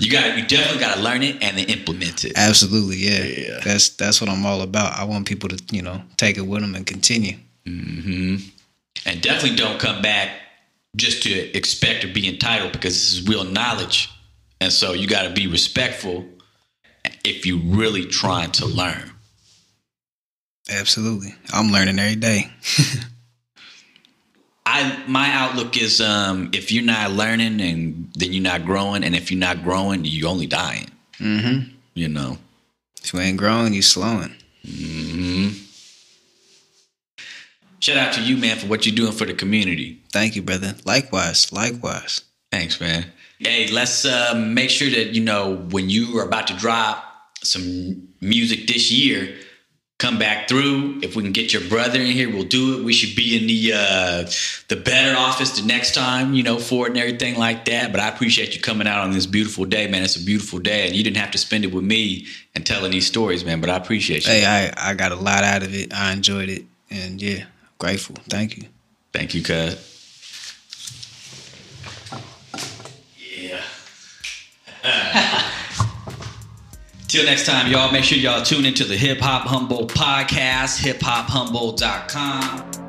[0.00, 2.32] you got you definitely got to learn it and then implement it.
[2.36, 2.96] Absolutely.
[2.96, 3.22] Yeah.
[3.24, 3.60] Yeah.
[3.62, 4.98] That's that's what I'm all about.
[4.98, 7.36] I want people to, you know, take it with them and continue.
[7.66, 8.36] hmm
[9.06, 10.30] And definitely don't come back
[10.96, 14.10] just to expect or be entitled because this is real knowledge,
[14.60, 16.24] and so you got to be respectful
[17.24, 19.10] if you're really trying to learn.
[20.70, 21.34] Absolutely.
[21.52, 22.50] I'm learning every day.
[24.74, 29.14] I my outlook is um if you're not learning and then you're not growing and
[29.14, 31.58] if you're not growing you're only dying mm-hmm.
[31.94, 32.38] you know
[33.02, 34.32] If you ain't growing, you slowing.
[34.64, 35.48] hmm
[37.80, 40.74] shout out to you man for what you're doing for the community Thank you, brother.
[40.84, 41.52] Likewise.
[41.52, 42.20] Likewise.
[42.50, 43.06] thanks man
[43.38, 47.04] hey let's uh, make sure that you know when you are about to drop
[47.42, 49.34] some music this year
[50.02, 52.92] come back through if we can get your brother in here we'll do it we
[52.92, 54.28] should be in the uh
[54.66, 58.00] the better office the next time you know for it and everything like that but
[58.00, 60.96] i appreciate you coming out on this beautiful day man it's a beautiful day and
[60.96, 62.26] you didn't have to spend it with me
[62.56, 65.44] and telling these stories man but i appreciate you Hey, I, I got a lot
[65.44, 65.92] out of it.
[65.94, 66.64] I enjoyed it.
[66.90, 67.44] And yeah,
[67.78, 68.16] grateful.
[68.28, 68.64] Thank you.
[69.12, 69.76] thank you cuz
[73.40, 73.62] yeah
[77.12, 82.81] Till next time, y'all, make sure y'all tune into the Hip Hop Humboldt podcast, hiphophumboldt.com.